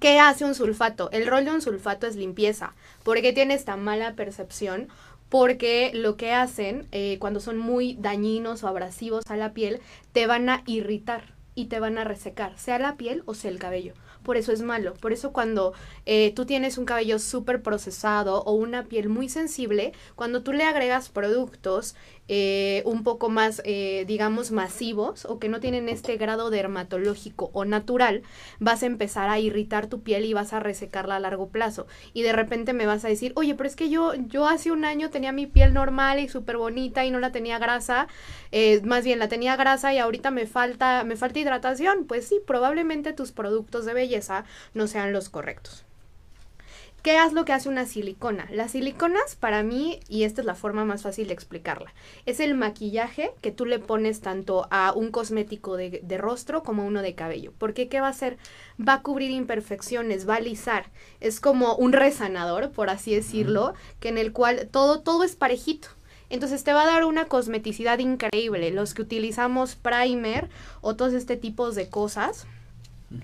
[0.00, 1.10] ¿Qué hace un sulfato?
[1.12, 2.74] El rol de un sulfato es limpieza.
[3.02, 4.88] ¿Por qué tiene esta mala percepción?
[5.28, 9.80] Porque lo que hacen eh, cuando son muy dañinos o abrasivos a la piel,
[10.12, 11.34] te van a irritar.
[11.56, 13.94] y te van a resecar, sea la piel o sea el cabello
[14.24, 14.94] por eso es malo.
[14.94, 15.74] Por eso cuando
[16.06, 20.64] eh, tú tienes un cabello súper procesado o una piel muy sensible, cuando tú le
[20.64, 21.94] agregas productos
[22.28, 27.64] eh, un poco más, eh, digamos, masivos o que no tienen este grado dermatológico o
[27.64, 28.22] natural,
[28.60, 31.86] vas a empezar a irritar tu piel y vas a resecarla a largo plazo.
[32.12, 34.84] Y de repente me vas a decir, oye, pero es que yo, yo hace un
[34.84, 38.08] año tenía mi piel normal y súper bonita y no la tenía grasa,
[38.84, 42.06] más bien la tenía grasa y ahorita me falta, me falta hidratación.
[42.06, 45.84] Pues sí, probablemente tus productos de belleza no sean los correctos.
[47.04, 48.48] ¿Qué es lo que hace una silicona?
[48.50, 51.92] Las siliconas, para mí, y esta es la forma más fácil de explicarla,
[52.24, 56.86] es el maquillaje que tú le pones tanto a un cosmético de, rostro como a
[56.86, 57.52] uno de cabello.
[57.58, 58.38] Porque ¿qué va a hacer?
[58.80, 60.86] Va a cubrir imperfecciones, va a alisar.
[61.20, 65.88] Es como un resanador, por así decirlo, que en el cual todo, todo es parejito.
[66.30, 68.70] Entonces te va a dar una cosmeticidad increíble.
[68.70, 70.48] Los que utilizamos primer
[70.80, 72.46] o todos este tipos de cosas,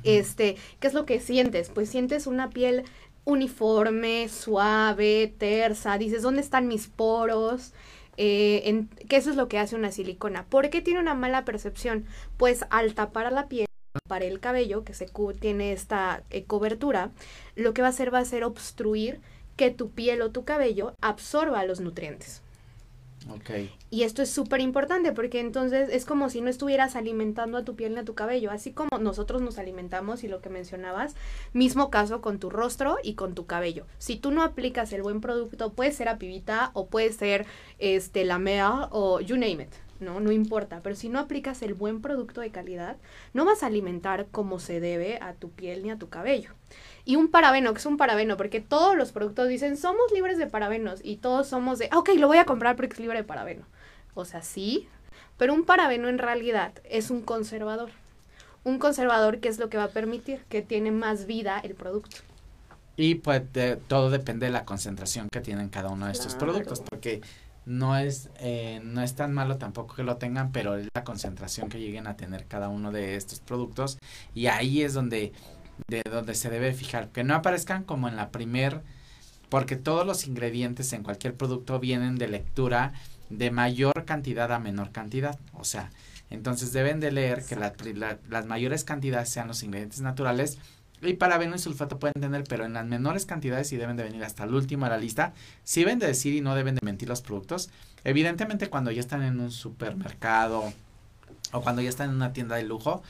[0.04, 1.70] este, ¿qué es lo que sientes?
[1.70, 2.84] Pues sientes una piel
[3.24, 7.72] uniforme, suave, tersa, dices, ¿dónde están mis poros?
[8.16, 10.44] Eh, en, ¿Qué eso es lo que hace una silicona?
[10.46, 12.06] ¿Por qué tiene una mala percepción?
[12.36, 13.66] Pues al tapar la piel,
[14.08, 15.08] para el cabello, que se
[15.40, 17.10] tiene esta eh, cobertura,
[17.56, 19.20] lo que va a hacer va a ser obstruir
[19.56, 22.42] que tu piel o tu cabello absorba los nutrientes.
[23.90, 27.76] Y esto es súper importante porque entonces es como si no estuvieras alimentando a tu
[27.76, 31.14] piel ni a tu cabello, así como nosotros nos alimentamos y lo que mencionabas,
[31.52, 33.86] mismo caso con tu rostro y con tu cabello.
[33.98, 37.46] Si tú no aplicas el buen producto, puede ser apivita o puede ser
[37.78, 39.74] este la mea o you name it.
[40.00, 40.18] ¿no?
[40.18, 42.96] No importa, pero si no aplicas el buen producto de calidad,
[43.34, 46.50] no vas a alimentar como se debe a tu piel ni a tu cabello.
[47.04, 50.46] Y un parabeno, que es un parabeno, porque todos los productos dicen, somos libres de
[50.46, 53.24] parabenos y todos somos de, ah, ok, lo voy a comprar porque es libre de
[53.24, 53.64] parabeno.
[54.14, 54.88] O sea, sí,
[55.36, 57.90] pero un parabeno en realidad es un conservador.
[58.62, 62.18] Un conservador que es lo que va a permitir que tiene más vida el producto.
[62.96, 63.42] Y pues
[63.88, 67.22] todo depende de la concentración que tienen cada uno de estos productos, porque
[67.64, 71.70] no es, eh, no es tan malo tampoco que lo tengan, pero es la concentración
[71.70, 73.98] que lleguen a tener cada uno de estos productos.
[74.34, 75.32] Y ahí es donde
[75.88, 78.82] de donde se debe fijar, que no aparezcan como en la primer,
[79.48, 82.92] porque todos los ingredientes en cualquier producto vienen de lectura
[83.28, 85.90] de mayor cantidad a menor cantidad, o sea,
[86.30, 90.58] entonces deben de leer que las mayores cantidades sean los ingredientes naturales
[91.02, 94.22] y parabeno y sulfato pueden tener, pero en las menores cantidades sí deben de venir
[94.22, 95.32] hasta el último de la lista.
[95.64, 97.70] Si deben de decir y no deben de mentir los productos.
[98.04, 100.72] Evidentemente cuando ya están en un supermercado
[101.52, 103.02] o cuando ya están en una tienda de lujo,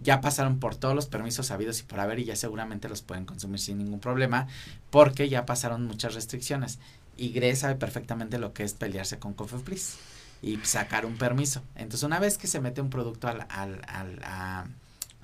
[0.00, 3.24] ya pasaron por todos los permisos habidos y por haber y ya seguramente los pueden
[3.24, 4.46] consumir sin ningún problema
[4.90, 6.78] porque ya pasaron muchas restricciones.
[7.16, 9.96] Y Gre sabe perfectamente lo que es pelearse con Cofepris
[10.40, 11.62] y sacar un permiso.
[11.74, 14.66] Entonces, una vez que se mete un producto al, al, al, a,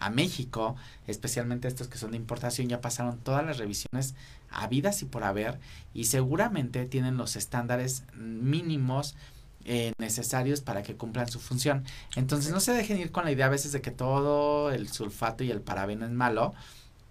[0.00, 0.74] a México,
[1.06, 4.14] especialmente estos que son de importación, ya pasaron todas las revisiones
[4.50, 5.58] habidas y por haber
[5.94, 9.14] y seguramente tienen los estándares mínimos
[9.64, 11.84] eh, necesarios para que cumplan su función.
[12.16, 15.44] Entonces no se dejen ir con la idea a veces de que todo el sulfato
[15.44, 16.54] y el parabeno es malo,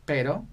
[0.05, 0.45] pero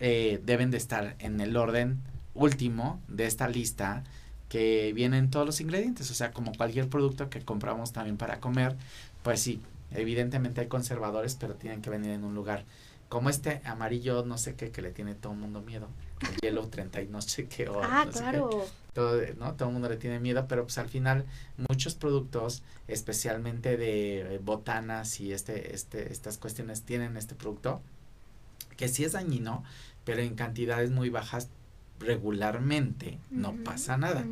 [0.00, 2.00] eh, deben de estar en el orden
[2.34, 4.04] último de esta lista
[4.48, 8.76] que vienen todos los ingredientes, o sea, como cualquier producto que compramos también para comer,
[9.22, 9.60] pues sí,
[9.92, 12.64] evidentemente hay conservadores, pero tienen que venir en un lugar
[13.08, 15.88] como este amarillo, no sé qué, que le tiene todo el mundo miedo,
[16.42, 17.68] hielo 30 y no sé qué.
[17.68, 19.54] O ah, claro todo, ¿no?
[19.54, 21.26] Todo el mundo le tiene miedo, pero pues al final
[21.68, 27.82] muchos productos, especialmente de botanas y este, este, estas cuestiones tienen este producto,
[28.78, 29.64] que sí es dañino,
[30.04, 31.48] pero en cantidades muy bajas
[32.00, 34.24] regularmente no pasa nada,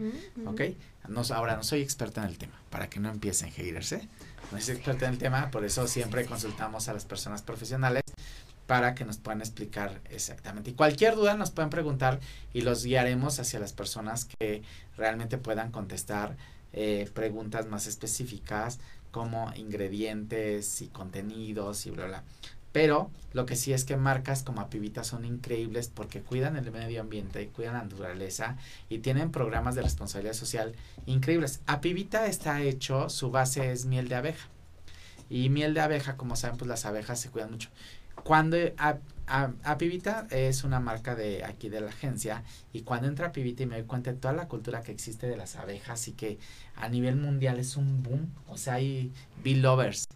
[0.46, 0.61] ¿ok?
[1.09, 4.09] No, ahora no soy experta en el tema, para que no empiecen a haterse,
[4.50, 8.02] no soy experta en el tema, por eso siempre consultamos a las personas profesionales
[8.66, 10.70] para que nos puedan explicar exactamente.
[10.70, 12.20] Y cualquier duda nos pueden preguntar
[12.53, 14.62] y los guiaremos hacia las personas que
[14.96, 16.37] realmente puedan contestar
[16.72, 18.79] eh, preguntas más específicas
[19.11, 22.25] como ingredientes y contenidos y bla, bla.
[22.72, 27.03] Pero lo que sí es que marcas como Apivita son increíbles porque cuidan el medio
[27.03, 28.57] ambiente, y cuidan la naturaleza
[28.88, 31.61] y tienen programas de responsabilidad social increíbles.
[31.66, 34.48] Apivita está hecho, su base es miel de abeja.
[35.29, 37.70] Y miel de abeja, como saben, pues las abejas se cuidan mucho.
[38.25, 38.98] Cuando a,
[39.64, 43.77] Apivita es una marca de aquí de la agencia y cuando entra Apivita y me
[43.77, 46.38] doy cuenta de toda la cultura que existe de las abejas y que
[46.77, 49.11] a nivel mundial es un boom, o sea, hay
[49.42, 50.07] bee lovers.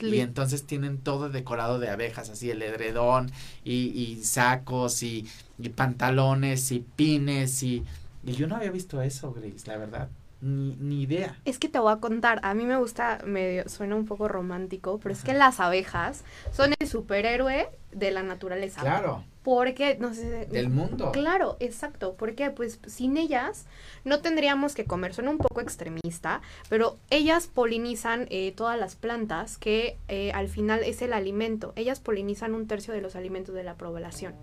[0.00, 3.30] Y entonces tienen todo decorado de abejas, así el edredón
[3.62, 5.28] y, y sacos y,
[5.58, 7.84] y, pantalones y pines y,
[8.24, 10.08] y yo no había visto eso, Grace, la verdad.
[10.42, 11.38] Ni, ni idea.
[11.44, 14.98] Es que te voy a contar, a mí me gusta, medio, suena un poco romántico,
[15.00, 18.80] pero es que las abejas son el superhéroe de la naturaleza.
[18.80, 19.24] Claro.
[19.42, 20.46] Porque, no sé.
[20.46, 21.10] Del mundo.
[21.12, 22.14] Claro, exacto.
[22.16, 23.66] Porque, pues, sin ellas
[24.04, 25.14] no tendríamos que comer.
[25.14, 30.84] Suena un poco extremista, pero ellas polinizan eh, todas las plantas que eh, al final
[30.84, 31.72] es el alimento.
[31.74, 34.34] Ellas polinizan un tercio de los alimentos de la población.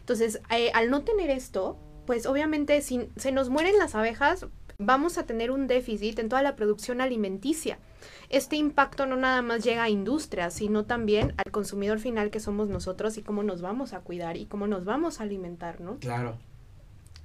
[0.00, 4.46] Entonces, eh, al no tener esto, pues obviamente si se nos mueren las abejas,
[4.78, 7.78] vamos a tener un déficit en toda la producción alimenticia.
[8.28, 12.68] Este impacto no nada más llega a industrias, sino también al consumidor final que somos
[12.68, 15.98] nosotros y cómo nos vamos a cuidar y cómo nos vamos a alimentar, ¿no?
[15.98, 16.38] Claro.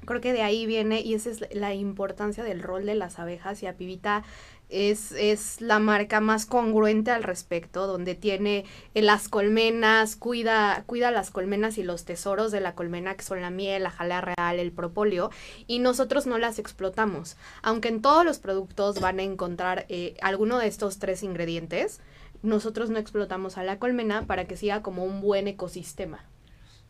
[0.05, 3.61] Creo que de ahí viene y esa es la importancia del rol de las abejas
[3.63, 4.23] y a Pibita
[4.69, 11.11] es, es la marca más congruente al respecto, donde tiene eh, las colmenas, cuida, cuida
[11.11, 14.59] las colmenas y los tesoros de la colmena, que son la miel, la jalea real,
[14.59, 15.31] el propóleo,
[15.67, 17.35] y nosotros no las explotamos.
[17.61, 21.99] Aunque en todos los productos van a encontrar eh, alguno de estos tres ingredientes,
[22.41, 26.23] nosotros no explotamos a la colmena para que siga como un buen ecosistema.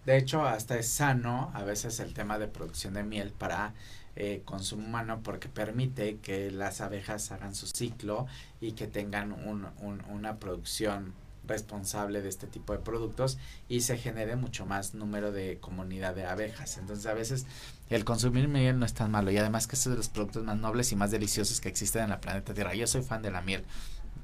[0.06, 3.74] De hecho, hasta es sano a veces el tema de producción de miel para
[4.16, 8.28] eh, consumo humano porque permite que las abejas hagan su ciclo
[8.62, 11.14] y que tengan un, un, una producción
[11.50, 16.26] responsable de este tipo de productos y se genere mucho más número de comunidad de
[16.26, 16.78] abejas.
[16.78, 17.46] Entonces a veces
[17.90, 20.44] el consumir miel no es tan malo y además que es uno de los productos
[20.44, 22.76] más nobles y más deliciosos que existen en la planeta Tierra.
[22.76, 23.66] Yo soy fan de la miel.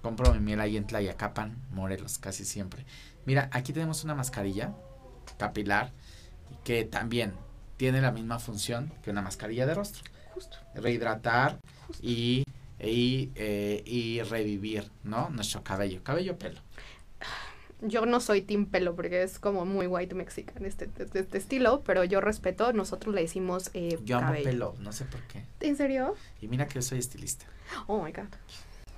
[0.02, 2.86] Compro mi miel ahí en Tlayacapan, Morelos, casi siempre.
[3.26, 4.76] Mira, aquí tenemos una mascarilla
[5.38, 5.92] capilar
[6.64, 7.34] que también
[7.78, 10.04] tiene la misma función que una mascarilla de rostro.
[10.34, 10.58] Justo.
[10.76, 11.60] Rehidratar
[12.02, 12.44] y,
[12.80, 15.30] y, eh, y revivir, ¿no?
[15.30, 16.60] Nuestro cabello, cabello pelo.
[17.82, 21.84] Yo no soy team pelo porque es como muy white mexican este, este, este estilo,
[21.86, 24.44] pero yo respeto, nosotros le decimos eh, Yo amo cabello.
[24.46, 25.44] pelo, no sé por qué.
[25.60, 26.16] ¿En serio?
[26.42, 27.46] Y mira que yo soy estilista.
[27.88, 28.24] Oh my god.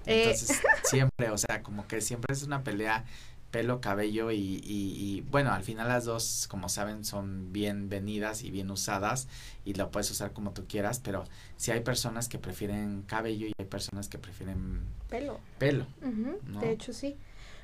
[0.06, 0.30] Eh.
[0.30, 3.04] Entonces, siempre, o sea, como que siempre es una pelea
[3.58, 8.44] pelo, cabello y, y, y, bueno, al final las dos, como saben, son bien venidas
[8.44, 9.28] y bien usadas
[9.66, 11.24] y lo puedes usar como tú quieras, pero
[11.56, 15.40] si hay personas que prefieren cabello y hay personas que prefieren Pelo.
[15.58, 15.88] pelo.
[16.62, 17.16] De hecho, sí.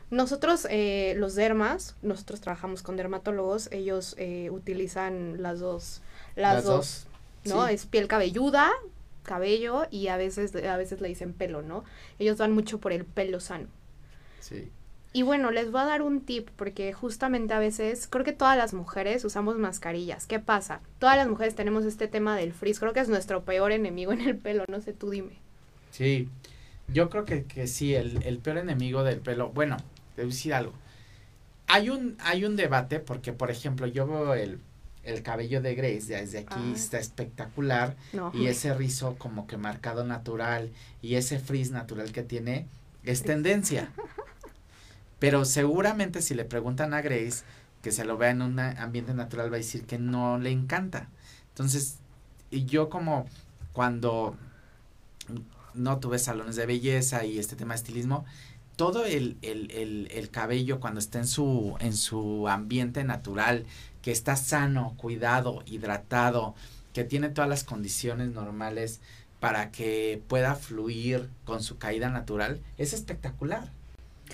[0.10, 6.02] Nosotros, eh, los dermas, nosotros trabajamos con dermatólogos, ellos eh, utilizan las dos,
[6.36, 7.08] las, Las dos,
[7.44, 7.68] dos, ¿no?
[7.68, 7.74] sí.
[7.76, 8.72] Es piel cabelluda,
[9.22, 11.84] cabello y a veces, a veces le dicen pelo, ¿no?
[12.18, 13.68] Ellos van mucho por el pelo sano.
[14.40, 14.72] Sí.
[15.16, 18.58] Y bueno, les voy a dar un tip porque justamente a veces creo que todas
[18.58, 20.26] las mujeres usamos mascarillas.
[20.26, 20.82] ¿Qué pasa?
[20.98, 22.80] Todas las mujeres tenemos este tema del frizz.
[22.80, 24.66] Creo que es nuestro peor enemigo en el pelo.
[24.68, 25.38] No sé, tú dime.
[25.92, 26.30] Sí,
[26.88, 29.78] yo creo que, que sí, el, el peor enemigo del pelo, bueno,
[30.18, 30.74] a decir algo.
[31.68, 34.60] Hay un, hay un debate porque, por ejemplo, yo veo el,
[35.04, 36.74] el cabello de Grace desde aquí, Ah.
[36.76, 38.32] está espectacular No.
[38.34, 40.72] y ese rizo como que marcado natural
[41.04, 42.66] y ese frizz natural que tiene
[43.04, 43.92] es tendencia.
[45.24, 47.46] Pero seguramente si le preguntan a Grace
[47.82, 51.08] que se lo vea en un ambiente natural va a decir que no le encanta.
[51.48, 52.00] Entonces,
[52.52, 53.26] yo como
[53.72, 54.36] cuando
[55.74, 58.26] no tuve salones de belleza y este tema de estilismo,
[58.76, 63.66] todo el, el, el, el cabello cuando está en su, en su ambiente natural,
[64.02, 66.54] que está sano, cuidado, hidratado,
[66.92, 69.00] que tiene todas las condiciones normales
[69.40, 73.72] para que pueda fluir con su caída natural, es espectacular.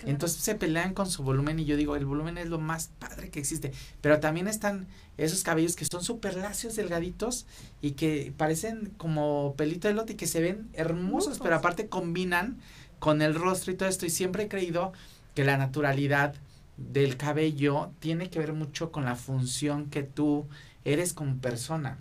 [0.05, 3.29] Entonces se pelean con su volumen y yo digo, el volumen es lo más padre
[3.29, 3.71] que existe.
[4.01, 7.45] Pero también están esos cabellos que son súper lacios, delgaditos
[7.81, 12.57] y que parecen como pelito de lote y que se ven hermosos, pero aparte combinan
[12.99, 14.05] con el rostro y todo esto.
[14.05, 14.93] Y siempre he creído
[15.35, 16.35] que la naturalidad
[16.77, 20.47] del cabello tiene que ver mucho con la función que tú
[20.85, 21.97] eres como persona.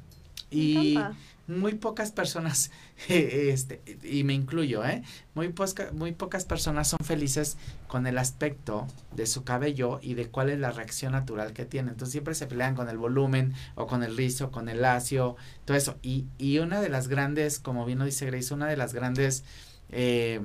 [0.50, 1.16] Me Y encanta.
[1.48, 2.70] Muy pocas personas,
[3.08, 5.02] este, y me incluyo, ¿eh?
[5.34, 7.56] Muy, posca- muy pocas personas son felices
[7.88, 8.86] con el aspecto
[9.16, 11.90] de su cabello y de cuál es la reacción natural que tiene.
[11.90, 15.76] Entonces siempre se pelean con el volumen o con el rizo, con el lacio, todo
[15.76, 15.96] eso.
[16.02, 19.44] Y, y una de las grandes, como bien lo dice Grace, una de las grandes
[19.90, 20.40] eh,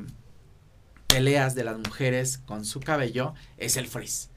[1.08, 4.30] peleas de las mujeres con su cabello es el frizz.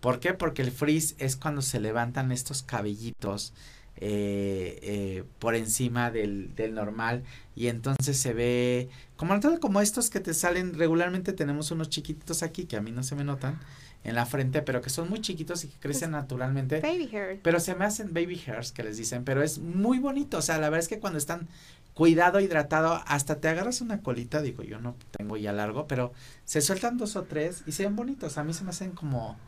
[0.00, 0.34] ¿Por qué?
[0.34, 3.54] Porque el frizz es cuando se levantan estos cabellitos
[3.96, 7.22] eh, eh, por encima del, del normal.
[7.54, 12.64] Y entonces se ve como, como estos que te salen regularmente tenemos unos chiquititos aquí
[12.64, 13.60] que a mí no se me notan
[14.02, 16.80] en la frente pero que son muy chiquitos y que crecen naturalmente.
[16.80, 17.40] Baby hair.
[17.42, 20.58] pero se me hacen baby hairs que les dicen, pero es muy bonito, o sea,
[20.58, 21.48] la verdad es que cuando están
[21.94, 26.12] cuidado, hidratado, hasta te agarras una colita, digo, yo no tengo ya largo, pero
[26.44, 29.38] se sueltan dos o tres y se ven bonitos, a mí se me hacen como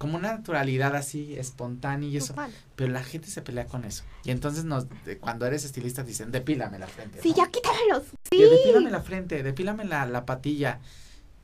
[0.00, 2.50] como una naturalidad así espontánea y eso, Total.
[2.74, 4.02] pero la gente se pelea con eso.
[4.24, 4.86] Y entonces nos,
[5.20, 7.20] cuando eres estilista dicen, depílame la frente.
[7.20, 7.36] Sí, ¿no?
[7.36, 8.04] ya quítamelos.
[8.30, 8.38] Sí.
[8.40, 10.80] depílame la frente, depílame la, la patilla.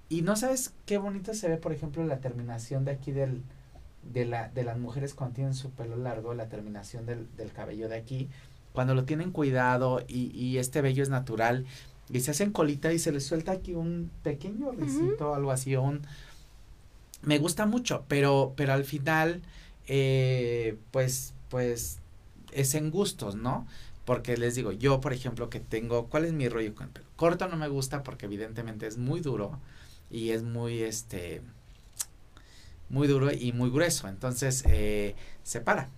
[0.08, 3.42] Y no sabes qué bonito se ve, por ejemplo, la terminación de aquí del,
[4.10, 7.90] de la, de las mujeres cuando tienen su pelo largo, la terminación del, del cabello
[7.90, 8.30] de aquí,
[8.72, 11.66] cuando lo tienen cuidado y, y este vello es natural,
[12.08, 15.82] y se hacen colita y se les suelta aquí un pequeño risito, algo así, o
[15.82, 16.06] un
[17.26, 19.42] me gusta mucho, pero, pero al final,
[19.88, 21.98] eh, pues, pues,
[22.52, 23.66] es en gustos, ¿no?
[24.04, 27.06] Porque les digo, yo, por ejemplo, que tengo, ¿cuál es mi rollo con el pelo?
[27.16, 29.58] Corto no me gusta porque evidentemente es muy duro
[30.10, 31.42] y es muy, este,
[32.88, 35.88] muy duro y muy grueso, entonces, eh, se para.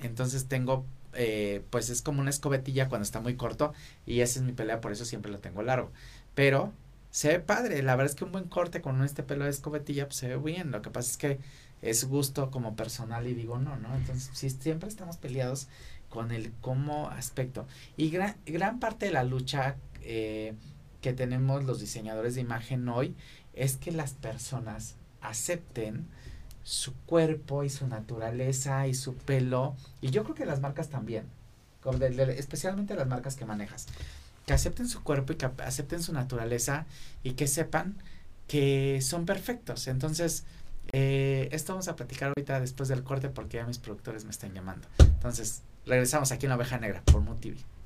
[0.00, 0.84] Entonces tengo,
[1.14, 3.74] eh, pues es como una escobetilla cuando está muy corto
[4.06, 5.90] y esa es mi pelea, por eso siempre lo tengo largo.
[6.34, 6.72] Pero
[7.18, 10.06] se ve padre, la verdad es que un buen corte con este pelo de escobetilla
[10.06, 11.40] pues se ve bien, lo que pasa es que
[11.82, 13.92] es gusto como personal y digo no, ¿no?
[13.96, 15.66] Entonces sí, siempre estamos peleados
[16.10, 17.66] con el cómo aspecto.
[17.96, 20.54] Y gran, gran parte de la lucha eh,
[21.00, 23.16] que tenemos los diseñadores de imagen hoy
[23.52, 26.06] es que las personas acepten
[26.62, 31.24] su cuerpo y su naturaleza y su pelo y yo creo que las marcas también
[32.36, 33.86] especialmente las marcas que manejas
[34.48, 36.86] que acepten su cuerpo y que acepten su naturaleza
[37.22, 38.02] y que sepan
[38.46, 39.88] que son perfectos.
[39.88, 40.44] Entonces
[40.92, 44.54] eh, esto vamos a platicar ahorita después del corte porque ya mis productores me están
[44.54, 44.88] llamando.
[44.98, 47.77] Entonces regresamos aquí en la oveja negra por MUTV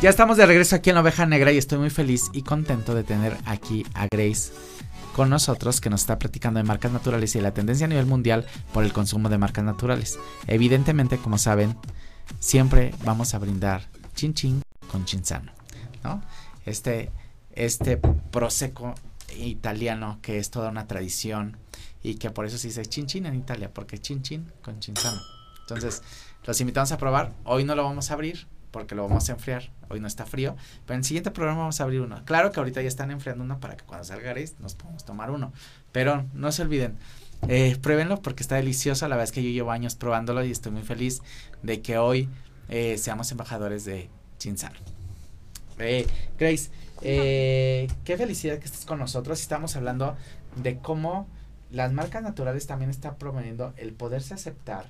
[0.00, 2.94] Ya estamos de regreso aquí en la oveja negra y estoy muy feliz y contento
[2.94, 4.50] de tener aquí a Grace
[5.14, 8.46] con nosotros que nos está platicando de marcas naturales y la tendencia a nivel mundial
[8.72, 10.18] por el consumo de marcas naturales.
[10.46, 11.76] Evidentemente, como saben,
[12.38, 13.82] siempre vamos a brindar
[14.14, 15.52] chin chin con chinzano,
[16.02, 16.22] ¿no?
[16.64, 17.10] Este,
[17.52, 18.94] este prosecco
[19.36, 21.58] italiano que es toda una tradición
[22.02, 25.20] y que por eso se dice chin chin en Italia, porque chin chin con chinzano.
[25.60, 26.02] Entonces,
[26.46, 27.34] los invitamos a probar.
[27.44, 29.70] Hoy no lo vamos a abrir porque lo vamos a enfriar.
[29.88, 30.56] Hoy no está frío,
[30.86, 32.24] pero en el siguiente programa vamos a abrir uno.
[32.24, 35.30] Claro que ahorita ya están enfriando uno para que cuando salga Grace nos podamos tomar
[35.30, 35.52] uno.
[35.92, 36.96] Pero no se olviden,
[37.48, 39.08] eh, pruébenlo porque está delicioso.
[39.08, 41.22] La verdad es que yo llevo años probándolo y estoy muy feliz
[41.62, 42.28] de que hoy
[42.68, 44.08] eh, seamos embajadores de
[44.38, 44.78] Chinzano.
[45.78, 46.06] Eh,
[46.38, 46.70] Grace,
[47.02, 49.40] eh, qué felicidad que estés con nosotros.
[49.40, 50.16] Estamos hablando
[50.56, 51.26] de cómo
[51.70, 54.86] las marcas naturales también están promoviendo el poderse aceptar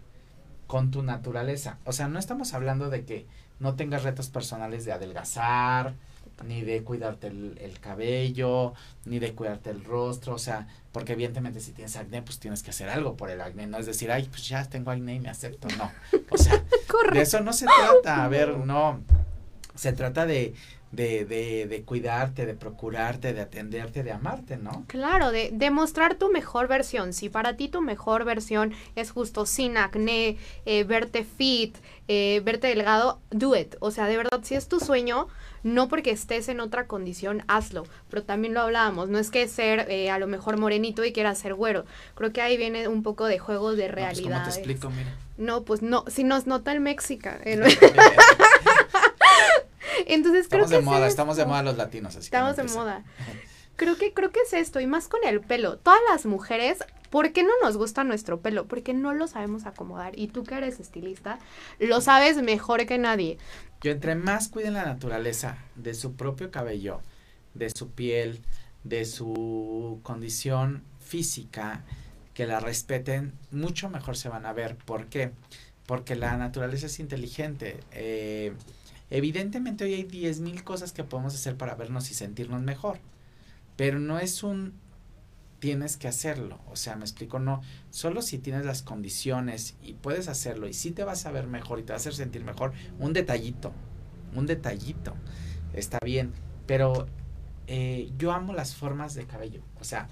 [0.67, 1.79] con tu naturaleza.
[1.85, 3.27] O sea, no estamos hablando de que
[3.61, 5.95] no tengas retos personales de adelgazar,
[6.47, 8.73] ni de cuidarte el, el cabello,
[9.05, 12.71] ni de cuidarte el rostro, o sea, porque evidentemente si tienes acné, pues tienes que
[12.71, 15.29] hacer algo por el acné, no es decir, ay, pues ya tengo acné y me
[15.29, 15.93] acepto, no.
[16.31, 16.65] O sea,
[17.13, 19.01] de eso no se trata, a ver, no,
[19.75, 20.55] se trata de,
[20.93, 24.85] de, de, de cuidarte, de procurarte, de atenderte, de amarte, ¿no?
[24.89, 27.13] Claro, de demostrar tu mejor versión.
[27.13, 30.37] Si para ti tu mejor versión es justo sin acné,
[30.67, 31.77] eh, verte fit,
[32.13, 33.77] eh, verte delgado, do it.
[33.79, 35.29] O sea, de verdad, si es tu sueño,
[35.63, 37.87] no porque estés en otra condición, hazlo.
[38.09, 41.39] Pero también lo hablábamos, no es que ser eh, a lo mejor morenito y quieras
[41.39, 41.85] ser güero.
[42.17, 44.39] Creo que ahí viene un poco de juego de No, pues, realidad.
[44.39, 44.91] ¿Cómo te explico?
[44.91, 45.15] Mira.
[45.39, 47.31] No, pues no, si nos nota el México.
[50.07, 52.65] Entonces creo estamos que de es moda, estamos de moda los latinos, así Estamos de
[52.65, 53.05] moda.
[53.81, 55.79] Creo que, creo que es esto, y más con el pelo.
[55.79, 58.67] Todas las mujeres, ¿por qué no nos gusta nuestro pelo?
[58.67, 60.19] Porque no lo sabemos acomodar.
[60.19, 61.39] Y tú que eres estilista,
[61.79, 63.39] lo sabes mejor que nadie.
[63.81, 67.01] Yo entre más cuiden la naturaleza de su propio cabello,
[67.55, 68.43] de su piel,
[68.85, 71.83] de su condición física,
[72.35, 74.77] que la respeten, mucho mejor se van a ver.
[74.77, 75.33] ¿Por qué?
[75.91, 77.81] porque la naturaleza es inteligente.
[77.91, 78.53] Eh,
[79.11, 83.01] evidentemente hoy hay 10.000 cosas que podemos hacer para vernos y sentirnos mejor,
[83.81, 84.75] pero no es un
[85.59, 90.29] tienes que hacerlo, o sea, me explico, no, solo si tienes las condiciones y puedes
[90.29, 92.75] hacerlo y si te vas a ver mejor y te vas a hacer sentir mejor,
[92.99, 93.73] un detallito,
[94.37, 95.15] un detallito,
[95.73, 96.35] está bien,
[96.67, 97.07] pero
[97.69, 100.11] eh, yo amo las formas de cabello, o sea,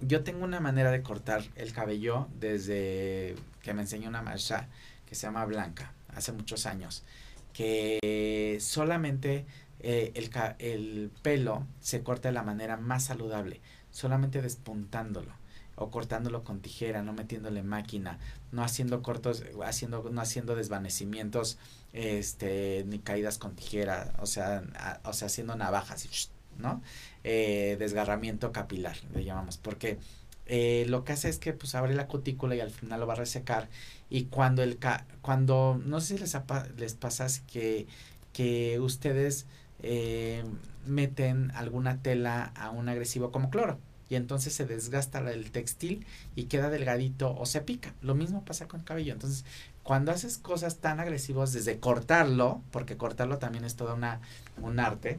[0.00, 4.70] yo tengo una manera de cortar el cabello desde que me enseñó una maestra
[5.04, 7.04] que se llama Blanca, hace muchos años,
[7.52, 9.44] que solamente
[9.86, 13.60] eh, el, el pelo se corta de la manera más saludable
[13.90, 15.32] solamente despuntándolo
[15.76, 18.18] o cortándolo con tijera, no metiéndole máquina,
[18.50, 21.58] no haciendo cortos, haciendo, no haciendo desvanecimientos,
[21.92, 24.62] este, ni caídas con tijera, o sea,
[25.04, 26.80] o sea, haciendo navajas, ¿no?
[27.24, 29.98] Eh, desgarramiento capilar, le llamamos, porque
[30.46, 33.14] eh, lo que hace es que pues abre la cutícula y al final lo va
[33.14, 33.68] a resecar
[34.10, 34.78] y cuando el
[35.22, 36.36] cuando no sé si les,
[36.76, 37.86] les pasa que
[38.34, 39.46] que ustedes
[39.86, 40.42] eh,
[40.86, 43.78] meten alguna tela a un agresivo como cloro
[44.08, 47.92] y entonces se desgasta el textil y queda delgadito o se pica.
[48.00, 49.12] Lo mismo pasa con el cabello.
[49.12, 49.44] Entonces,
[49.82, 54.20] cuando haces cosas tan agresivas desde cortarlo, porque cortarlo también es toda una
[54.62, 55.18] un arte,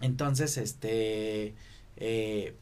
[0.00, 1.54] entonces este
[1.96, 2.54] eh,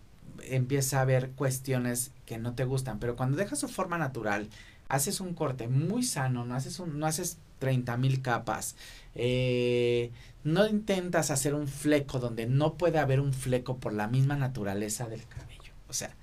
[0.43, 2.99] empieza a haber cuestiones que no te gustan.
[2.99, 4.49] Pero cuando dejas su forma natural,
[4.89, 8.77] haces un corte muy sano, no haces un, no haces 30 mil capas,
[9.15, 10.11] eh,
[10.53, 15.09] no intentas hacer un fleco donde no puede haber un fleco por la misma naturaleza
[15.09, 15.73] del cabello.
[15.89, 16.15] O sea,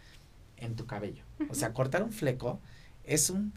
[0.57, 1.23] en tu cabello.
[1.49, 2.59] O sea, cortar un fleco
[3.03, 3.53] es un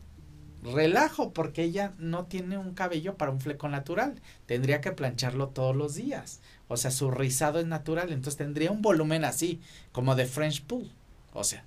[0.62, 4.20] relajo porque ella no tiene un cabello para un fleco natural.
[4.46, 6.40] Tendría que plancharlo todos los días.
[6.68, 9.60] O sea, su rizado es natural, entonces tendría un volumen así,
[9.92, 10.90] como de French Pool.
[11.32, 11.64] O sea,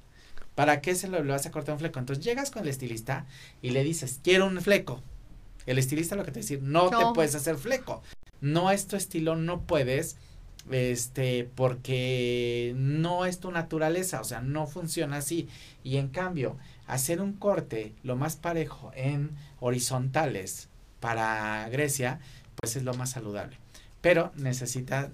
[0.53, 1.97] ¿para qué se lo, lo vas a cortar un fleco?
[1.97, 3.25] Entonces llegas con el estilista
[3.61, 5.01] y le dices, quiero un fleco.
[5.65, 6.99] El estilista lo que te dice, no, no.
[6.99, 8.03] te puedes hacer fleco
[8.41, 10.17] no es tu estilo, no puedes,
[10.69, 15.47] este, porque no es tu naturaleza, o sea, no funciona así.
[15.83, 20.69] Y en cambio, hacer un corte lo más parejo en horizontales
[20.99, 22.19] para Grecia,
[22.55, 23.57] pues es lo más saludable.
[24.01, 25.11] Pero necesita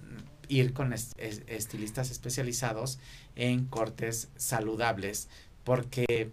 [0.49, 2.99] ir con estilistas especializados
[3.35, 5.27] en cortes saludables,
[5.63, 6.31] porque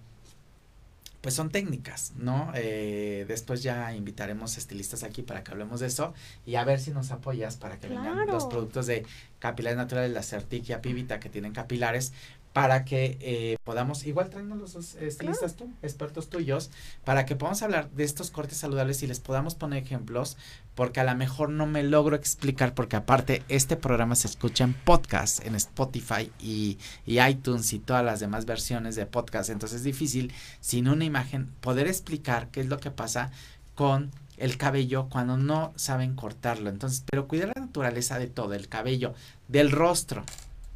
[1.25, 2.53] pues son técnicas, ¿no?
[2.55, 6.13] Eh, después ya invitaremos estilistas aquí para que hablemos de eso
[6.45, 9.07] y a ver si nos apoyas para que vengan los productos de
[9.45, 12.15] capilares naturales, la Certiquia Pivita que tienen capilares,
[12.55, 16.71] para que eh, podamos, igual traemos los estilistas tú, expertos tuyos,
[17.05, 20.39] para que podamos hablar de estos cortes saludables y les podamos poner ejemplos,
[20.75, 24.73] porque a lo mejor no me logro explicar, porque aparte este programa se escucha en
[24.73, 29.85] podcast, en Spotify y, y iTunes y todas las demás versiones de podcast, entonces es
[29.85, 33.31] difícil sin una imagen poder explicar qué es lo que pasa
[33.75, 36.71] con el cabello cuando no saben cortarlo.
[36.71, 39.15] Entonces, pero cuidar la naturaleza de todo, el cabello,
[39.49, 40.25] del rostro,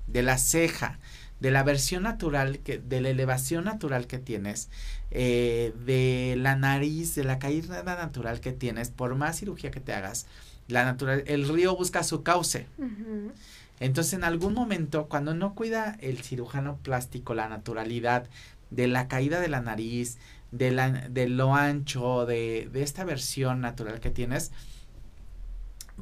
[0.07, 0.99] de la ceja,
[1.41, 4.69] de la versión natural, que, de la elevación natural que tienes,
[5.11, 9.93] eh, de la nariz, de la caída natural que tienes, por más cirugía que te
[9.93, 10.27] hagas,
[10.67, 12.67] la natural, el río busca su cauce.
[13.81, 18.27] Entonces, en algún momento, cuando no cuida el cirujano plástico la naturalidad
[18.71, 20.19] de la caída de la nariz,
[20.51, 24.53] de, la, de lo ancho, de, de esta versión natural que tienes,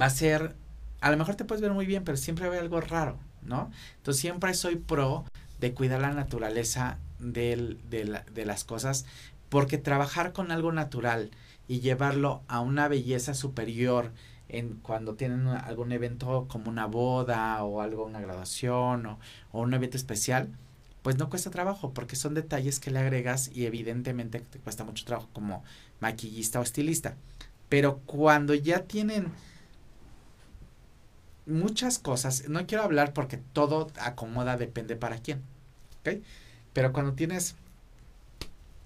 [0.01, 0.57] va a ser,
[1.01, 3.19] a lo mejor te puedes ver muy bien, pero siempre haber algo raro.
[3.47, 3.71] ¿no?
[3.99, 5.25] Entonces siempre soy pro
[5.61, 9.07] de cuidar la naturaleza de, de las cosas,
[9.49, 11.31] porque trabajar con algo natural
[11.69, 14.13] y llevarlo a una belleza superior
[14.49, 19.19] en cuando tienen algún evento como una boda o algo, una graduación o,
[19.51, 20.51] o, un evento especial,
[21.07, 25.05] pues no cuesta trabajo porque son detalles que le agregas y evidentemente te cuesta mucho
[25.05, 25.63] trabajo como
[26.01, 27.15] maquillista o estilista.
[27.69, 29.33] Pero cuando ya tienen
[31.47, 35.45] muchas cosas, no quiero hablar porque todo acomoda, depende para quién,
[36.01, 36.25] ¿ok?
[36.73, 37.55] Pero cuando tienes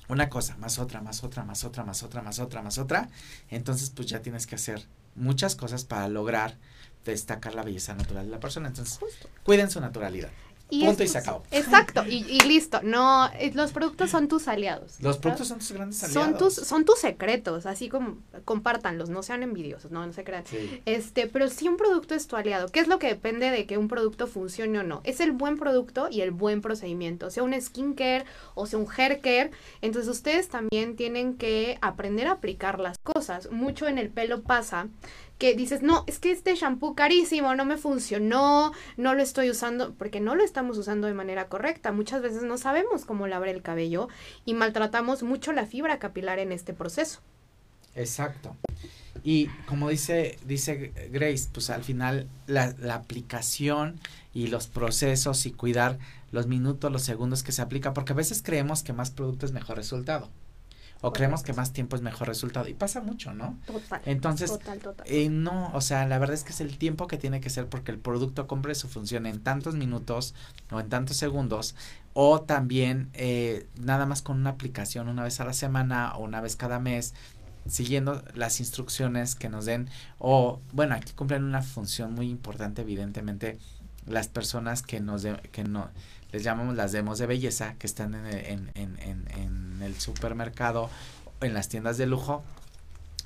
[0.08, 3.08] una cosa, más otra, más otra, más otra, más otra, más otra, más otra,
[3.48, 6.58] entonces pues ya tienes que hacer muchas cosas para lograr
[7.06, 8.68] destacar la belleza natural de la persona.
[8.68, 9.00] Entonces,
[9.42, 10.28] cuiden su naturalidad.
[10.70, 11.42] Punto y se acabó.
[11.50, 12.80] Exacto, y, listo.
[12.82, 15.00] No, eh, los productos son tus aliados.
[15.00, 16.24] Los productos son tus grandes aliados.
[16.24, 20.44] Son tus, son tus secretos, así como compártanlos, no sean envidiosos, no, no se crean.
[20.86, 23.78] Este, pero si un producto es tu aliado, ¿qué es lo que depende de que
[23.78, 25.00] un producto funcione o no?
[25.04, 29.20] Es el buen producto y el buen procedimiento, sea un skincare o sea un hair
[29.20, 29.50] care.
[29.80, 33.50] Entonces ustedes también tienen que aprender a aplicar las cosas.
[33.50, 34.88] Mucho en el pelo pasa
[35.40, 39.94] que dices, no, es que este shampoo carísimo no me funcionó, no lo estoy usando,
[39.94, 41.92] porque no lo estamos usando de manera correcta.
[41.92, 44.08] Muchas veces no sabemos cómo lavar el cabello
[44.44, 47.20] y maltratamos mucho la fibra capilar en este proceso.
[47.96, 48.54] Exacto.
[49.24, 53.98] Y como dice, dice Grace, pues al final la, la, aplicación
[54.34, 55.98] y los procesos y cuidar
[56.32, 59.52] los minutos, los segundos que se aplica, porque a veces creemos que más producto es
[59.52, 60.28] mejor resultado.
[61.02, 62.68] O creemos que más tiempo es mejor resultado.
[62.68, 63.58] Y pasa mucho, ¿no?
[63.66, 64.02] Total.
[64.04, 65.06] Entonces, total, total.
[65.08, 67.68] Eh, no, o sea, la verdad es que es el tiempo que tiene que ser
[67.68, 70.34] porque el producto cumple su función en tantos minutos
[70.70, 71.74] o en tantos segundos.
[72.12, 76.40] O también eh, nada más con una aplicación una vez a la semana o una
[76.40, 77.14] vez cada mes
[77.66, 79.88] siguiendo las instrucciones que nos den
[80.18, 83.58] o bueno aquí cumplen una función muy importante evidentemente
[84.06, 85.90] las personas que nos de, que no
[86.32, 90.90] les llamamos las demos de belleza que están en, el supermercado
[91.40, 92.42] en las tiendas de lujo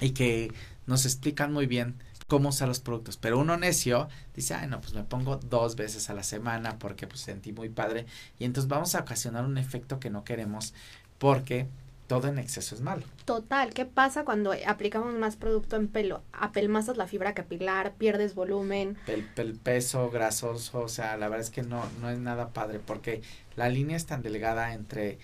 [0.01, 0.53] y que
[0.87, 1.97] nos explican muy bien
[2.27, 3.17] cómo usar los productos.
[3.17, 7.07] Pero uno necio dice ay no pues me pongo dos veces a la semana porque
[7.07, 8.07] pues sentí muy padre
[8.39, 10.75] y entonces vamos a ocasionar un efecto que no queremos
[11.19, 11.69] porque
[12.07, 13.03] todo en exceso es malo.
[13.25, 16.23] Total, ¿qué pasa cuando aplicamos más producto en pelo?
[16.33, 18.97] Apelmazas la fibra capilar, pierdes volumen.
[19.07, 22.81] El, el, peso grasoso, o sea, la verdad es que no, no es nada padre
[22.85, 23.23] porque
[23.57, 25.19] la línea es tan delgada entre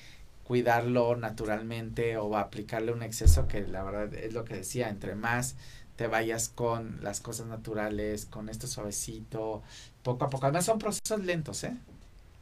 [0.45, 5.57] cuidarlo naturalmente o aplicarle un exceso que la verdad es lo que decía, entre más
[6.01, 9.63] te vayas con las cosas naturales, con esto suavecito,
[10.03, 10.47] poco a poco.
[10.47, 11.77] Además son procesos lentos, ¿eh?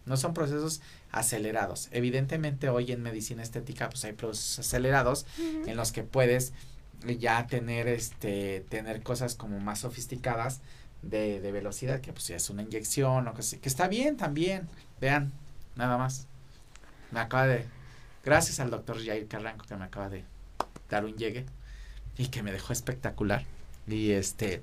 [0.08, 0.80] No son procesos
[1.12, 1.88] acelerados.
[1.92, 6.52] Evidentemente hoy en medicina estética pues hay procesos acelerados en los que puedes
[7.18, 10.60] ya tener este tener cosas como más sofisticadas
[11.02, 14.68] de, de velocidad que pues ya es una inyección o que, que está bien también.
[15.00, 15.32] Vean,
[15.76, 16.26] nada más.
[17.10, 17.64] Me acaba de
[18.24, 20.24] gracias al doctor Jair Carranco que me acaba de
[20.90, 21.46] dar un llegue
[22.16, 23.44] y que me dejó espectacular.
[23.86, 24.62] Y este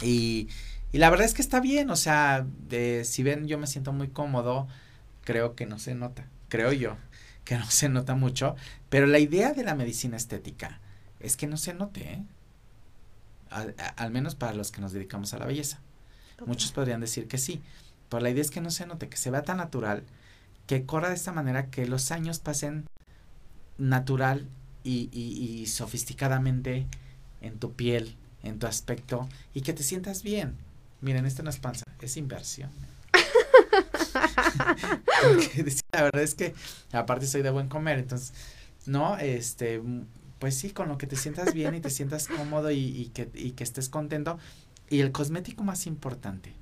[0.00, 0.48] y
[0.90, 3.92] y la verdad es que está bien, o sea, de, si ven, yo me siento
[3.92, 4.68] muy cómodo,
[5.22, 6.96] creo que no se nota, creo yo,
[7.44, 8.56] que no se nota mucho,
[8.88, 10.80] pero la idea de la medicina estética
[11.20, 12.22] es que no se note, ¿eh?
[13.50, 15.80] al, al, menos para los que nos dedicamos a la belleza.
[16.34, 16.46] Okay.
[16.46, 17.60] Muchos podrían decir que sí,
[18.08, 20.04] pero la idea es que no se note, que se vea tan natural,
[20.66, 22.86] que corra de esta manera, que los años pasen
[23.76, 24.48] natural
[24.84, 26.86] y, y, y sofisticadamente
[27.42, 30.56] en tu piel, en tu aspecto, y que te sientas bien
[31.00, 32.70] Miren, esto no es panza, es inversión.
[35.22, 36.54] Porque, la verdad es que
[36.92, 38.32] aparte soy de buen comer, entonces,
[38.86, 39.80] no, este,
[40.38, 43.30] pues sí, con lo que te sientas bien y te sientas cómodo y, y, que,
[43.34, 44.38] y que estés contento.
[44.90, 46.54] Y el cosmético más importante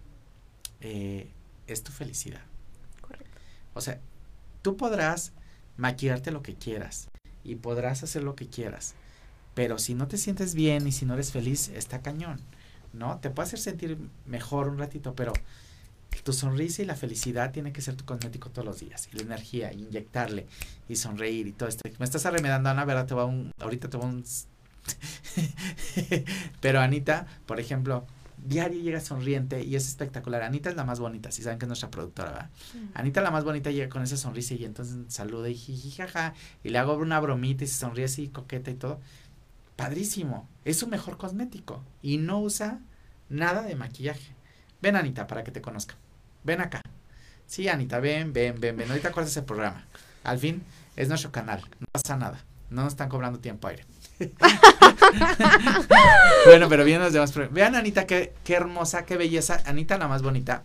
[0.81, 1.29] eh,
[1.67, 2.41] es tu felicidad.
[3.01, 3.39] Correcto.
[3.75, 4.01] O sea,
[4.63, 5.33] tú podrás
[5.77, 7.09] maquillarte lo que quieras
[7.45, 8.95] y podrás hacer lo que quieras,
[9.55, 12.41] pero si no te sientes bien y si no eres feliz, está cañón.
[12.97, 13.19] ¿No?
[13.19, 15.33] Te puede hacer sentir mejor un ratito, pero
[16.25, 19.09] tu sonrisa y la felicidad tiene que ser tu cosmético todos los días.
[19.13, 20.47] Y la energía, y inyectarle,
[20.89, 21.89] y sonreír y todo esto.
[21.99, 23.07] Me estás arremedando, Ana, ¿verdad?
[23.07, 24.25] Te va un, ahorita te va un...
[26.61, 28.07] pero Anita, por ejemplo,
[28.39, 30.43] diario llega sonriente y es espectacular.
[30.43, 32.51] Anita es la más bonita, si saben que es nuestra productora, ¿verdad?
[32.95, 36.79] Anita la más bonita llega con esa sonrisa y entonces saluda y jijijaja y le
[36.79, 39.01] hago una bromita y se sonríe así coqueta y todo
[39.77, 42.81] padrísimo, es su mejor cosmético y no usa
[43.29, 44.35] nada de maquillaje.
[44.83, 45.97] Ven Anita para que te conozcan.
[46.45, 46.83] Ven acá.
[47.47, 48.89] Sí, Anita, ven, ven, ven, ven.
[48.89, 49.85] Ahorita acuerdas ese programa.
[50.25, 50.63] Al fin
[50.97, 51.63] es nuestro canal.
[51.79, 52.45] No pasa nada.
[52.71, 53.85] No nos están cobrando tiempo aire.
[56.47, 57.33] bueno, pero bien los demás.
[57.53, 59.63] Vean Anita, qué, qué hermosa, qué belleza.
[59.67, 60.63] Anita la más bonita.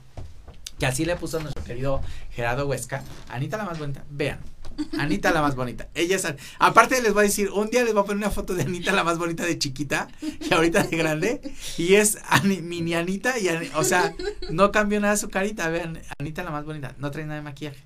[0.80, 2.02] Que así le puso nuestro querido
[2.32, 3.04] Gerardo Huesca.
[3.30, 4.04] Anita la más bonita.
[4.10, 4.40] Vean.
[4.98, 5.88] Anita la más bonita.
[5.94, 6.28] Ella es,
[6.60, 8.92] aparte les voy a decir, un día les voy a poner una foto de Anita
[8.92, 11.42] la más bonita de chiquita y ahorita de grande
[11.78, 14.14] y es mini Anita y o sea,
[14.50, 17.84] no cambió nada su carita, vean, Anita la más bonita, no trae nada de maquillaje.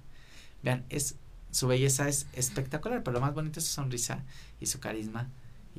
[0.63, 1.15] Vean, es
[1.51, 4.23] su belleza es espectacular, pero lo más bonito es su sonrisa
[4.59, 5.29] y su carisma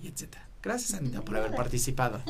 [0.00, 0.46] y etcétera.
[0.62, 2.20] Gracias Anita por haber participado.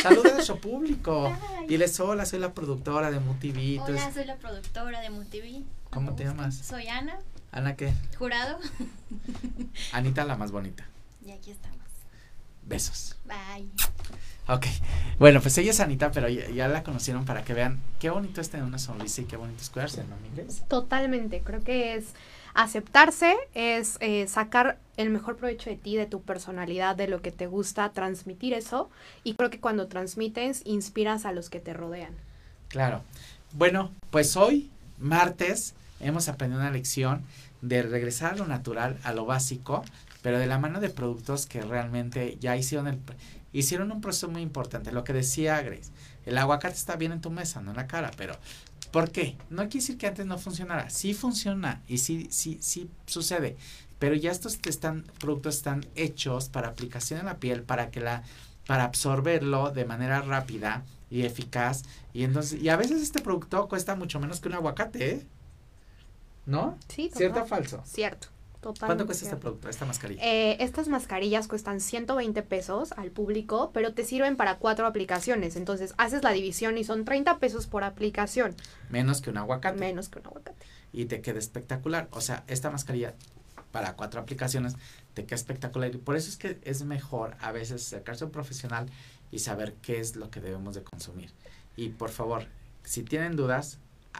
[0.00, 1.26] Saludos a su público.
[1.58, 1.66] Ay.
[1.66, 3.82] Diles hola, soy la productora de MUTV.
[3.82, 5.64] Hola, soy la productora de MUTV.
[5.90, 6.56] ¿Cómo te llamas?
[6.56, 7.18] Soy Ana.
[7.54, 7.92] ¿Ana qué?
[8.18, 8.58] Jurado.
[9.92, 10.84] Anita la más bonita.
[11.24, 11.78] Y aquí estamos.
[12.66, 13.14] Besos.
[13.26, 13.70] Bye.
[14.48, 14.66] Ok.
[15.20, 18.40] Bueno, pues ella es Anita, pero ya, ya, la conocieron para que vean qué bonito
[18.40, 20.48] es tener una sonrisa y qué bonito es cuidarse, ¿no, Miguel?
[20.66, 21.42] Totalmente.
[21.42, 22.06] Creo que es
[22.54, 27.30] aceptarse, es eh, sacar el mejor provecho de ti, de tu personalidad, de lo que
[27.30, 28.90] te gusta, transmitir eso.
[29.22, 32.14] Y creo que cuando transmites, inspiras a los que te rodean.
[32.66, 33.02] Claro.
[33.52, 37.22] Bueno, pues hoy, martes, hemos aprendido una lección
[37.62, 39.84] de regresar a lo natural, a lo básico,
[40.22, 42.98] pero de la mano de productos que realmente ya hicieron el
[43.52, 44.92] hicieron un proceso muy importante.
[44.92, 45.90] Lo que decía Grace,
[46.26, 48.36] el aguacate está bien en tu mesa, no en la cara, pero
[48.90, 49.36] ¿por qué?
[49.48, 50.90] No quiere decir que antes no funcionara.
[50.90, 53.56] Sí funciona y sí, sí, sí sucede.
[53.98, 58.24] Pero ya estos están, productos están hechos para aplicación en la piel, para que la,
[58.66, 61.84] para absorberlo de manera rápida y eficaz.
[62.12, 65.26] Y entonces, y a veces este producto cuesta mucho menos que un aguacate, ¿eh?
[66.46, 66.78] ¿No?
[66.88, 67.48] Sí, ¿Cierto o total.
[67.64, 67.82] falso?
[67.86, 68.28] Cierto.
[68.60, 70.22] Totalmente ¿Cuánto cuesta este producto, esta mascarilla?
[70.24, 75.56] Eh, estas mascarillas cuestan 120 pesos al público, pero te sirven para cuatro aplicaciones.
[75.56, 78.54] Entonces haces la división y son 30 pesos por aplicación,
[78.88, 79.78] menos que un aguacate.
[79.78, 80.64] menos que un aguacate.
[80.94, 82.08] y te queda espectacular.
[82.12, 83.14] O sea, esta mascarilla
[83.70, 84.76] para cuatro aplicaciones
[85.12, 85.94] te queda espectacular.
[85.94, 88.86] Y por eso es que es mejor a veces acercarse a un profesional
[89.30, 91.32] y saber qué es lo que debemos de consumir.
[91.76, 92.46] Y por favor,
[92.82, 93.78] si tienen dudas,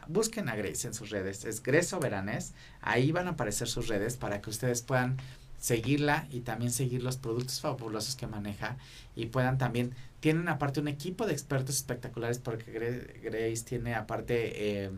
[0.09, 1.45] busquen a Grace en sus redes.
[1.45, 2.53] Es Grace Soberanes.
[2.80, 5.16] Ahí van a aparecer sus redes para que ustedes puedan
[5.59, 8.76] seguirla y también seguir los productos fabulosos que maneja
[9.16, 12.70] y puedan también tienen aparte un equipo de expertos espectaculares porque
[13.22, 14.90] Grace tiene aparte eh,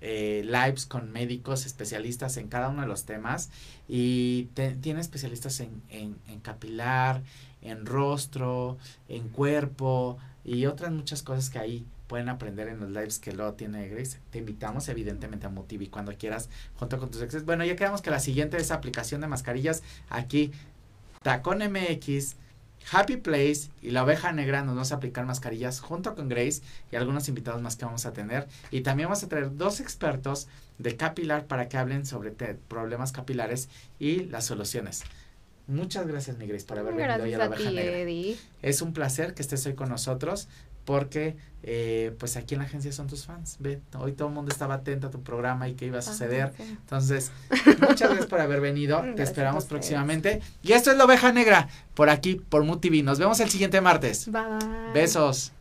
[0.00, 3.50] eh, lives con médicos especialistas en cada uno de los temas
[3.88, 4.44] y
[4.80, 7.22] tiene especialistas en, en, en capilar,
[7.60, 8.78] en rostro,
[9.10, 13.54] en cuerpo y otras muchas cosas que ahí pueden aprender en los lives que luego
[13.54, 14.18] tiene Grace.
[14.30, 17.44] Te invitamos evidentemente a Motivi cuando quieras junto con tus exes.
[17.44, 19.82] Bueno, ya quedamos que la siguiente es aplicación de mascarillas.
[20.08, 20.52] Aquí
[21.22, 22.36] Tacón MX,
[22.92, 26.96] Happy Place y la oveja negra nos vamos a aplicar mascarillas junto con Grace y
[26.96, 28.46] algunos invitados más que vamos a tener.
[28.70, 30.46] Y también vamos a traer dos expertos
[30.78, 35.02] de capilar para que hablen sobre problemas capilares y las soluciones.
[35.66, 37.98] Muchas gracias, mi Grace, por haber venido hoy a Gracias la a oveja ti, negra.
[37.98, 38.36] Eddie.
[38.62, 40.46] Es un placer que estés hoy con nosotros
[40.86, 43.56] porque eh, pues aquí en la agencia son tus fans.
[43.58, 46.52] Ve, hoy todo el mundo estaba atento a tu programa y qué iba a suceder.
[46.54, 46.62] Ah, sí.
[46.62, 47.32] Entonces,
[47.80, 49.02] muchas gracias por haber venido.
[49.16, 50.40] Te esperamos próximamente.
[50.62, 53.02] Y esto es la oveja negra por aquí, por MUTV.
[53.02, 54.30] Nos vemos el siguiente martes.
[54.30, 54.92] Bye.
[54.94, 55.52] Besos.